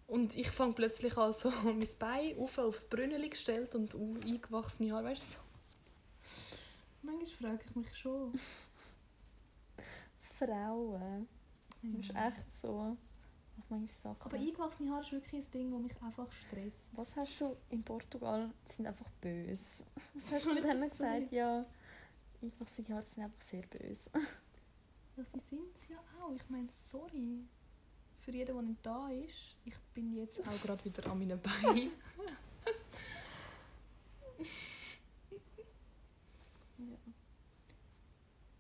[0.07, 5.05] Und ich fange plötzlich an, so mein Bein auf, aufs Brünneli gestellt und eingewachsene Haare.
[5.05, 5.38] Weißt du?
[7.02, 8.38] Manchmal frage ich mich schon.
[10.38, 11.28] Frauen.
[11.82, 12.96] Das ist echt so.
[13.57, 14.22] Ich manchmal Sachen.
[14.22, 16.88] Aber eingewachsene Haare ist wirklich ein Ding, das mich einfach stresst.
[16.92, 18.50] Was hast du in Portugal?
[18.68, 19.84] Die sind einfach böse.
[20.14, 21.32] Was hast du dann ist gesagt?
[21.32, 21.64] Ja.
[22.42, 24.11] Einfache Jahre sind einfach sehr böse.
[25.17, 26.35] Ja, sie sind es ja auch.
[26.35, 27.45] Ich meine, sorry.
[28.21, 29.57] Für jeden, der nicht da ist.
[29.65, 31.91] Ich bin jetzt auch gerade wieder an meinen Beinen.
[36.77, 36.97] Ja.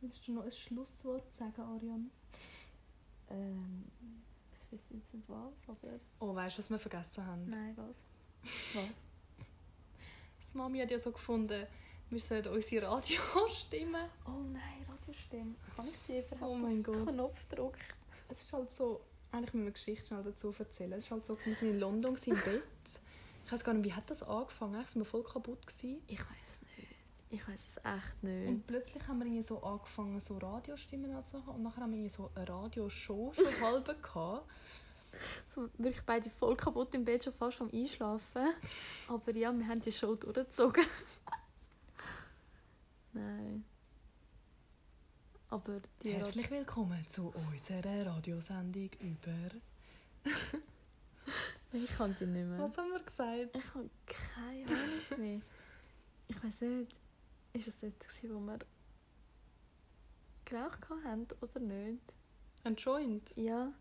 [0.00, 2.10] Willst du noch ein Schlusswort sagen, Ariane?
[3.28, 3.84] Ähm,
[4.52, 5.98] ich weiß jetzt nicht was, aber.
[6.20, 7.50] Oh, weißt du, was wir vergessen haben?
[7.50, 8.02] Nein, was?
[8.74, 8.92] Was?
[10.40, 11.66] Das Mami hat ja so gefunden,
[12.14, 14.08] wir sollten unsere Radiostimme.
[14.26, 15.54] Oh nein, Radiostimme.
[15.76, 17.06] Kann ich die überhaupt Oh mein Gott.
[17.08, 17.74] Knopfdruck?
[18.28, 19.00] Es ist halt so,
[19.32, 20.92] eigentlich müssen wir Geschichte schnell dazu erzählen.
[20.92, 22.62] Es ist halt so, wir sind in London im Bett.
[23.46, 24.76] Ich weiß gar nicht, wie hat das angefangen?
[24.76, 26.02] Eigentlich sind wir voll kaputt gewesen.
[26.06, 26.94] Ich weiß nicht.
[27.30, 28.48] Ich weiß es echt nicht.
[28.48, 31.54] Und plötzlich haben wir irgendwie so angefangen, so Radiostimmen anzumachen.
[31.56, 34.48] Und nachher haben wir irgendwie so eine Radioshow schon halb gehabt.
[35.48, 38.54] So, wirklich beide voll kaputt im Bett, schon fast am Einschlafen.
[39.08, 40.84] Aber ja, wir haben die Show durchgezogen.
[43.14, 43.64] Nein.
[45.50, 49.50] Aber die Herzlich willkommen zu unserer Radiosendung über...
[51.72, 52.58] Ich kann die nicht mehr.
[52.60, 53.56] Was haben wir gesagt?
[53.56, 55.40] Ich habe keine Ahnung mehr.
[56.28, 56.94] Ich weiß nicht,
[57.52, 57.94] ist es dort,
[58.30, 58.58] wo wir
[60.44, 62.14] geraucht haben oder nicht?
[62.62, 63.34] Ein Joint?
[63.36, 63.72] Ja.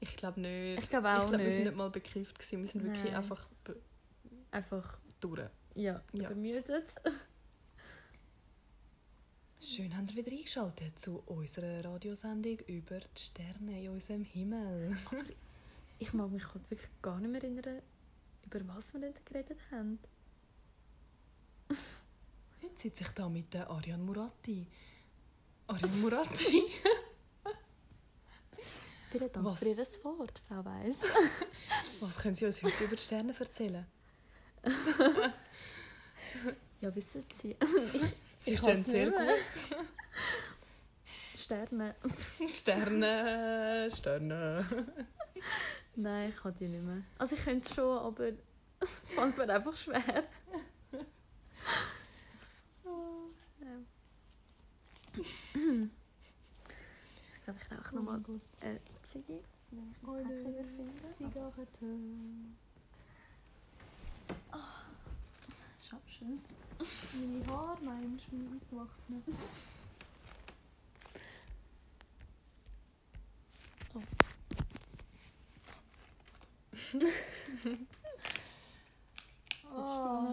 [0.00, 0.82] Ich glaube nicht.
[0.82, 1.66] Ich glaube auch ich glaub, wir sind nicht.
[1.68, 2.62] nicht mal bekifft gewesen.
[2.62, 3.14] Wir sind wirklich Nein.
[3.14, 3.80] einfach be-
[4.50, 5.42] Einfach, durch.
[5.76, 6.24] ja, Ja.
[6.30, 6.92] übermüdet.
[9.60, 14.96] Schön habt ihr wieder eingeschaltet zu unserer Radiosendung über die Sterne in unserem Himmel.
[15.98, 17.80] Ich mag mich gerade wirklich gar nicht mehr erinnern,
[18.44, 19.98] über was wir denn geredet haben.
[22.62, 24.66] Heute sitze ich da mit der Ariane Muratti.
[25.68, 26.64] Ariane Muratti?
[29.10, 29.60] Vielen Dank Was?
[29.60, 31.02] für Ihr Wort, Frau Weiss.
[32.00, 33.86] Was können Sie uns heute über die Sterne erzählen?
[36.80, 37.56] ja, wissen Sie.
[38.38, 39.20] Sie stehen sehr gut.
[41.36, 41.94] Sterne.
[42.48, 44.64] Sterne, Sterne.
[45.94, 47.02] Nein, ich kann die nicht mehr.
[47.18, 48.28] Also ich könnte schon, aber
[48.80, 50.02] es fällt mir einfach schwer.
[57.38, 58.40] Ich glaube, ich rauche nochmal gut.
[58.60, 59.40] eine Ziggy.
[59.70, 60.92] Wenn ich ein Säckchen wieder finde.
[61.16, 61.86] Zigarette.
[65.88, 66.42] Schaffst du es?
[67.14, 69.22] Meine Haare, meinst du, meine eingewachsenen?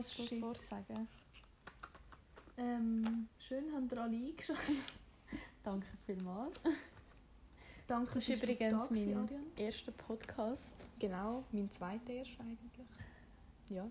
[0.10, 1.08] Willst du noch ein sagen?
[2.58, 4.64] Ähm, schön habt ihr alle eingeschaltet.
[5.64, 6.60] Danke vielmals.
[7.88, 10.76] Danke, Das ist übrigens mein erster Podcast.
[11.00, 12.88] Genau, mein zweiter erst eigentlich.
[13.70, 13.90] Ja.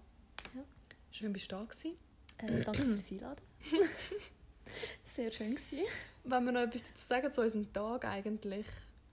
[1.12, 1.92] Schön bist du da gewesen.
[2.38, 3.42] Äh, danke fürs Einladen.
[5.04, 5.86] Sehr schön gewesen.
[6.24, 8.66] Wenn wir noch etwas dazu sagen zu unserem Tag eigentlich.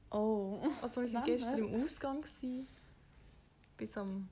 [0.10, 0.60] Oh.
[0.82, 1.76] Also wir waren gestern hä?
[1.76, 2.22] im Ausgang.
[2.22, 2.68] Gewesen,
[3.78, 4.30] bis am...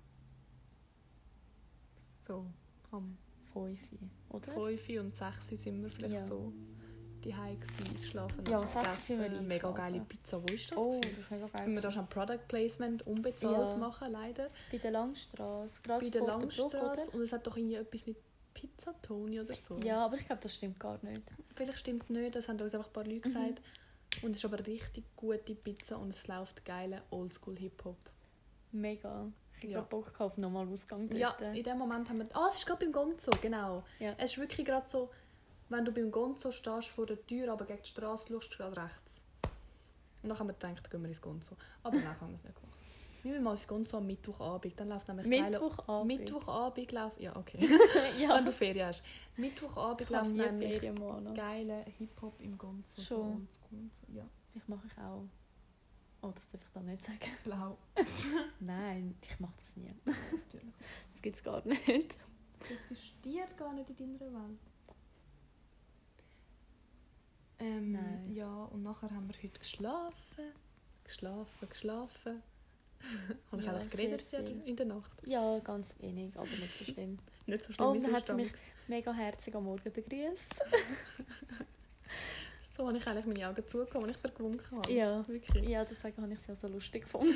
[2.25, 2.45] So,
[2.91, 3.17] am
[3.51, 3.99] Fünfi,
[4.29, 4.51] oder?
[4.51, 6.25] 5 und 6 sind wir vielleicht Ja.
[6.25, 6.53] so
[7.23, 7.33] die
[7.99, 8.83] geschlafen Ja, sind
[9.19, 9.47] wir gegessen.
[9.47, 10.41] Mega geile Pizza.
[10.41, 10.77] Wo ist das?
[10.77, 11.21] Oh, das gewesen?
[11.21, 11.63] ist mega geil.
[11.63, 13.77] Sind wir da schon Product Placement unbezahlt Ja.
[13.77, 14.49] machen, leider.
[14.71, 17.11] Bei der Langstrasse, gerade Bei der Langstrasse.
[17.11, 18.17] Und es hat doch irgendwie etwas mit
[18.53, 19.77] Pizza Toni oder so.
[19.77, 21.21] Ja, aber ich glaube, das stimmt gar nicht.
[21.55, 23.09] Vielleicht stimmt es nicht, das haben uns einfach ein paar Mhm.
[23.11, 23.61] Leute gesagt.
[24.23, 27.97] Und es ist aber richtig gute Pizza und es läuft geile Oldschool-Hip-Hop.
[28.71, 29.31] Mega.
[29.59, 29.77] Ich habe Ja.
[29.79, 31.19] gerade Bock auf nochmal Ausgang dort.
[31.19, 32.27] Ja, in dem Moment haben wir...
[32.33, 33.83] Ah, es ist gerade beim Gonzo, genau.
[33.99, 34.13] Ja.
[34.17, 35.09] Es ist wirklich gerade so,
[35.69, 39.23] wenn du beim Gonzo stehst vor der Tür, aber gegen die Straße schaust, gerade rechts.
[40.23, 41.55] Und dann haben wir gedacht, gehen wir ins Gonzo.
[41.83, 42.77] Aber nein, haben wir es nicht gemacht.
[43.23, 45.27] Wir müssen mal ins Gonzo am Mittwochabend, dann läuft nämlich.
[45.27, 46.19] Mittwochabend.
[46.19, 47.19] Mittwochabend läuft...
[47.19, 47.67] Ja, okay.
[48.19, 48.35] ja.
[48.35, 49.03] Wenn du Ferien hast.
[49.35, 50.81] Mittwochabend läuft nämlich
[51.33, 53.01] geile Hip-Hop im Gonzo.
[53.01, 53.47] Schon.
[54.13, 54.23] Ja,
[54.55, 55.25] Ich mache ich auch.
[56.21, 57.19] Oh, das darf ich dann nicht sagen.
[57.43, 57.77] blau.
[58.59, 59.93] Nein, ich mache das nie.
[60.05, 60.73] Natürlich.
[61.13, 62.15] Das gibt es gar nicht.
[62.59, 64.59] Das existiert gar nicht in deiner Welt.
[67.59, 68.31] Ähm, Nein.
[68.33, 70.43] Ja, und nachher haben wir heute geschlafen.
[71.03, 72.43] Geschlafen, geschlafen.
[73.51, 74.55] Habe ich Ja, eigentlich geredet in viel.
[74.55, 75.21] der- in der Nacht?
[75.27, 77.17] Ja, ganz wenig, aber nicht so schlimm.
[77.45, 78.39] Nicht so schlimm Oh, wie dann hat sonst.
[78.41, 78.51] sie mich
[78.87, 80.53] mega herzig am Morgen begrüßt.
[82.75, 84.91] So habe ich eigentlich meine Augen zugehört, als ich vergewunken habe.
[84.93, 85.27] Ja.
[85.27, 85.67] Wirklich.
[85.67, 87.33] Ja, deswegen habe ich sie auch so lustig gefunden.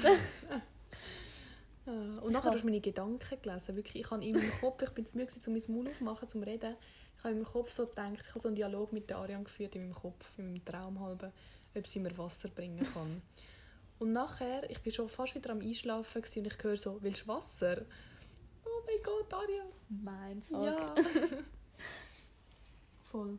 [1.88, 1.93] Ja.
[2.22, 3.76] Und nachher hast du meine Gedanken gelesen.
[3.76, 6.43] Wirklich, ich habe in meinem Kopf, ich bin zu müde, um mein Maul aufzumachen, zum
[6.43, 6.76] Reden.
[7.22, 9.43] Ich habe in meinem Kopf so gedacht, ich habe so einen Dialog mit der Ariane
[9.43, 11.32] geführt, in meinem Kopf, in meinem Traum halber,
[11.76, 13.22] ob sie mir Wasser bringen kann.
[13.99, 17.28] und nachher, ich bin schon fast wieder am Einschlafen und ich höre so, willst du
[17.28, 17.86] Wasser?
[18.65, 19.69] Oh mein Gott, Ariane.
[19.89, 20.63] mein Fuck.
[20.65, 20.95] Ja.
[23.11, 23.38] Voll.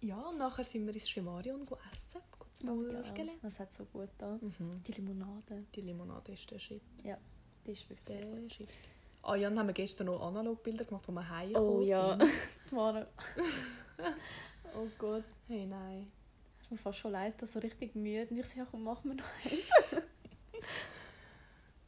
[0.00, 2.20] Ja, und nachher sind wir ins Schwimarion essen.
[2.62, 3.02] Mal Oh, ja.
[3.42, 4.38] Das hat so gut da.
[4.40, 4.80] Mhm.
[4.86, 6.82] Die Limonade, Die Limonade ist der Shit.
[7.66, 8.44] die ist wirklich sehr gut.
[8.44, 8.68] Der Shit.
[9.26, 12.18] Ah ja, dann haben wir gestern noch Analogbilder gemacht, wo wir Oh heimgekommen ja.
[12.18, 12.30] sind.
[12.72, 13.06] Mara.
[14.76, 15.24] oh Gott.
[15.48, 16.12] Hey, nein.
[16.58, 18.26] Es ist mir fast schon leid, dass so richtig müde.
[18.30, 19.70] Und ich sage, ja, komm, machen wir noch eins.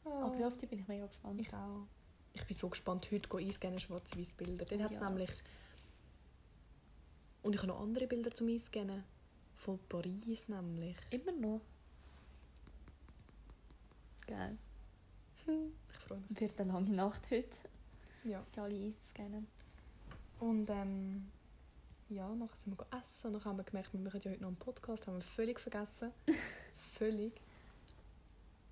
[0.03, 0.09] Oh.
[0.23, 1.39] Aber ja, auf die bin ich mega gespannt.
[1.39, 1.85] Ich auch.
[2.33, 4.65] Ich bin so gespannt, heute einscannen schwarz-weiß Bilder.
[4.65, 5.07] Dort Oh hat es ja.
[5.07, 5.31] nämlich
[7.43, 9.03] Und ich habe noch andere Bilder zum Einscannen.
[9.57, 10.97] Von Paris nämlich.
[11.11, 11.61] Immer noch.
[14.25, 14.57] Geil.
[15.37, 15.47] Ich
[16.07, 16.39] freue mich.
[16.41, 17.49] Wird eine lange Nacht heute,
[18.23, 18.43] Ja.
[18.55, 19.47] die alle einscannen.
[20.39, 21.27] Und ähm,
[22.09, 23.31] ja, nachher sind wir essen.
[23.31, 25.07] Nachher haben wir gemerkt, wir machen ja heute noch einen Podcast.
[25.07, 26.11] Haben wir völlig vergessen.
[26.97, 27.33] völlig.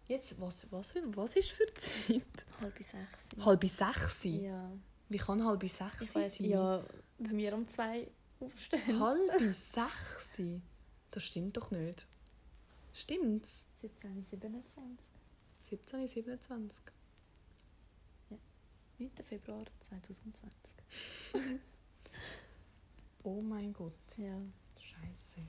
[0.07, 2.45] Jetzt, was, was, was ist für Zeit?
[2.61, 3.43] Halb sechs.
[3.43, 4.23] Halb sechs?
[4.23, 4.71] Ja.
[5.09, 6.47] Wie kann halb sechs Ich weiss, sein?
[6.47, 6.83] ja,
[7.17, 8.07] wenn wir um zwei
[8.39, 8.99] aufstehen.
[8.99, 9.19] Halb
[9.53, 10.41] sechs?
[11.11, 12.05] Das stimmt doch nicht.
[12.93, 13.65] Stimmt's?
[13.83, 14.61] 17.27.
[15.69, 16.83] 17, 27.
[18.97, 19.11] 9.
[19.23, 20.51] Februar 2020.
[23.27, 23.97] Oh mein Gott.
[24.17, 24.39] Ja.
[24.77, 25.41] Scheiße.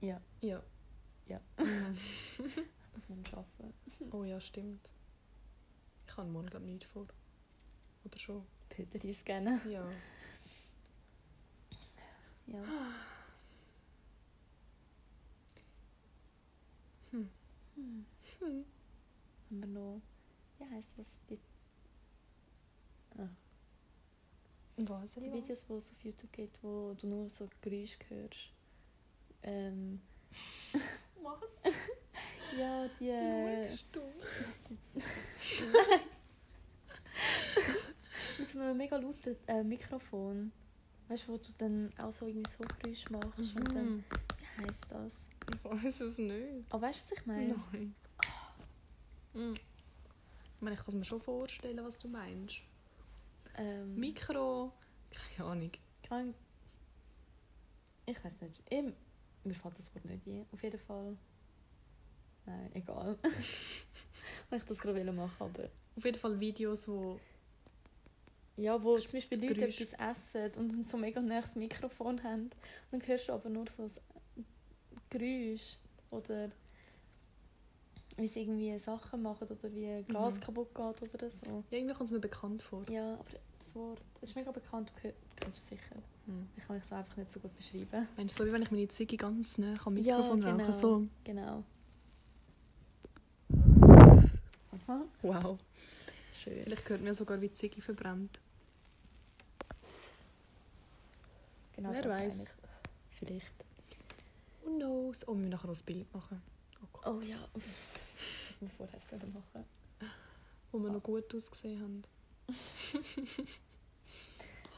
[0.00, 0.62] Ja, Ja.
[1.26, 1.40] Ja.
[1.58, 3.74] Muss man schaffen.
[4.10, 4.88] oh ja, stimmt.
[6.06, 7.06] Ich habe morgen glaube ich nicht vor.
[8.04, 8.46] Oder schon?
[8.74, 9.60] Bilder einscannen.
[9.70, 9.86] Ja.
[12.46, 12.64] Ja.
[17.10, 17.28] Hm.
[17.74, 18.06] Hm.
[18.38, 18.64] Hm.
[19.50, 20.00] Haben wir noch...
[20.58, 21.06] Wie heisst das?
[21.28, 21.38] Die,
[23.18, 23.28] ah,
[24.76, 25.14] Was?
[25.14, 28.50] die Videos, die es auf YouTube gibt, wo du nur so Geräusche hörst.
[29.42, 30.00] Ähm,
[31.22, 31.40] Was?
[32.58, 33.08] ja, die...
[33.08, 34.00] Äh, du?
[38.38, 40.52] mit einem mega lauten äh, Mikrofon.
[41.08, 43.96] Weißt du, wo du dann auch so irgendwie so Geräusche machst und dann...
[43.96, 44.04] Mhm.
[44.38, 45.24] Wie heisst das?
[45.52, 46.66] Ich weiß es nicht.
[46.70, 47.56] Aber weißt du, was ich meine?
[47.72, 47.94] Nein.
[49.34, 49.54] Mhm.
[49.54, 52.62] Ich meine, ich kann mir schon vorstellen, was du meinst.
[53.56, 54.72] Ähm, Mikro.
[55.10, 55.72] Keine Ahnung.
[56.02, 56.34] Kein...
[58.06, 58.62] Ich weiß nicht.
[58.68, 58.82] Ich,
[59.44, 60.46] mir fällt das Wort nicht ein.
[60.52, 61.16] Auf jeden Fall.
[62.46, 63.18] Nein, egal.
[64.50, 65.70] Weil ich das gerade machen aber...
[65.96, 67.18] Auf jeden Fall Videos, wo.
[68.56, 69.80] Ja, wo zum Beispiel Leute Geräusch.
[69.80, 69.98] etwas
[70.34, 72.44] essen und dann so mega nächstes Mikrofon haben.
[72.44, 72.52] Und
[72.90, 74.46] dann hörst du aber nur so ein
[75.08, 75.76] Geräusch.
[76.10, 76.50] Oder
[78.20, 80.40] wie sie irgendwie Sachen machen oder wie ein Glas Mhm.
[80.40, 81.64] kaputt geht oder so.
[81.70, 82.84] Ja, irgendwie kommt es mir bekannt vor.
[82.90, 83.24] Ja, aber
[83.58, 85.96] das Wort das ist mega bekannt, du kennst es sicher.
[86.26, 86.46] Hm.
[86.56, 88.06] Ich kann es einfach nicht so gut beschreiben.
[88.16, 90.64] Meinst du, so wie wenn ich meine Ziggy ganz nah am Mikrofon Ja, genau.
[90.64, 90.72] rauche?
[90.74, 91.06] So.
[91.24, 91.64] Genau.
[94.86, 95.02] Aha.
[95.22, 95.58] Wow.
[96.34, 96.64] Schön.
[96.64, 98.40] Vielleicht hört mir sogar, wie die Ziggy verbrennt.
[101.76, 102.44] Genau Wer weiß.
[103.18, 103.52] Vielleicht.
[104.64, 105.26] Who knows?
[105.26, 106.42] Oh, wir müssen nachher noch ein Bild machen.
[106.82, 106.98] Oh.
[107.10, 107.38] Oh ja.
[108.76, 109.64] Vorher selber machen.
[110.72, 112.02] Wo wir noch gut ausgesehen haben.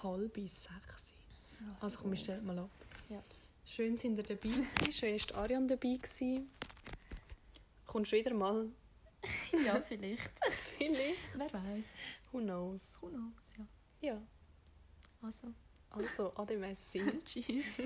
[0.03, 1.13] Halb sechs.
[1.81, 2.71] Also komm, ich stell mal ab.
[3.09, 3.23] Ja.
[3.65, 4.93] Schön sind ihr dabei gewesen.
[4.93, 6.51] Schön ist die Ariane dabei gewesen.
[7.87, 8.69] Kommst du wieder mal?
[9.65, 10.31] Ja, vielleicht.
[10.79, 11.39] Vielleicht.
[11.39, 11.85] Wer weiß.
[12.33, 12.81] Who knows?
[13.01, 13.67] Who knows, ja.
[14.09, 14.23] Ja.
[15.21, 15.53] Also,
[15.91, 17.01] Also, ade Messi.
[17.25, 17.83] tschüss.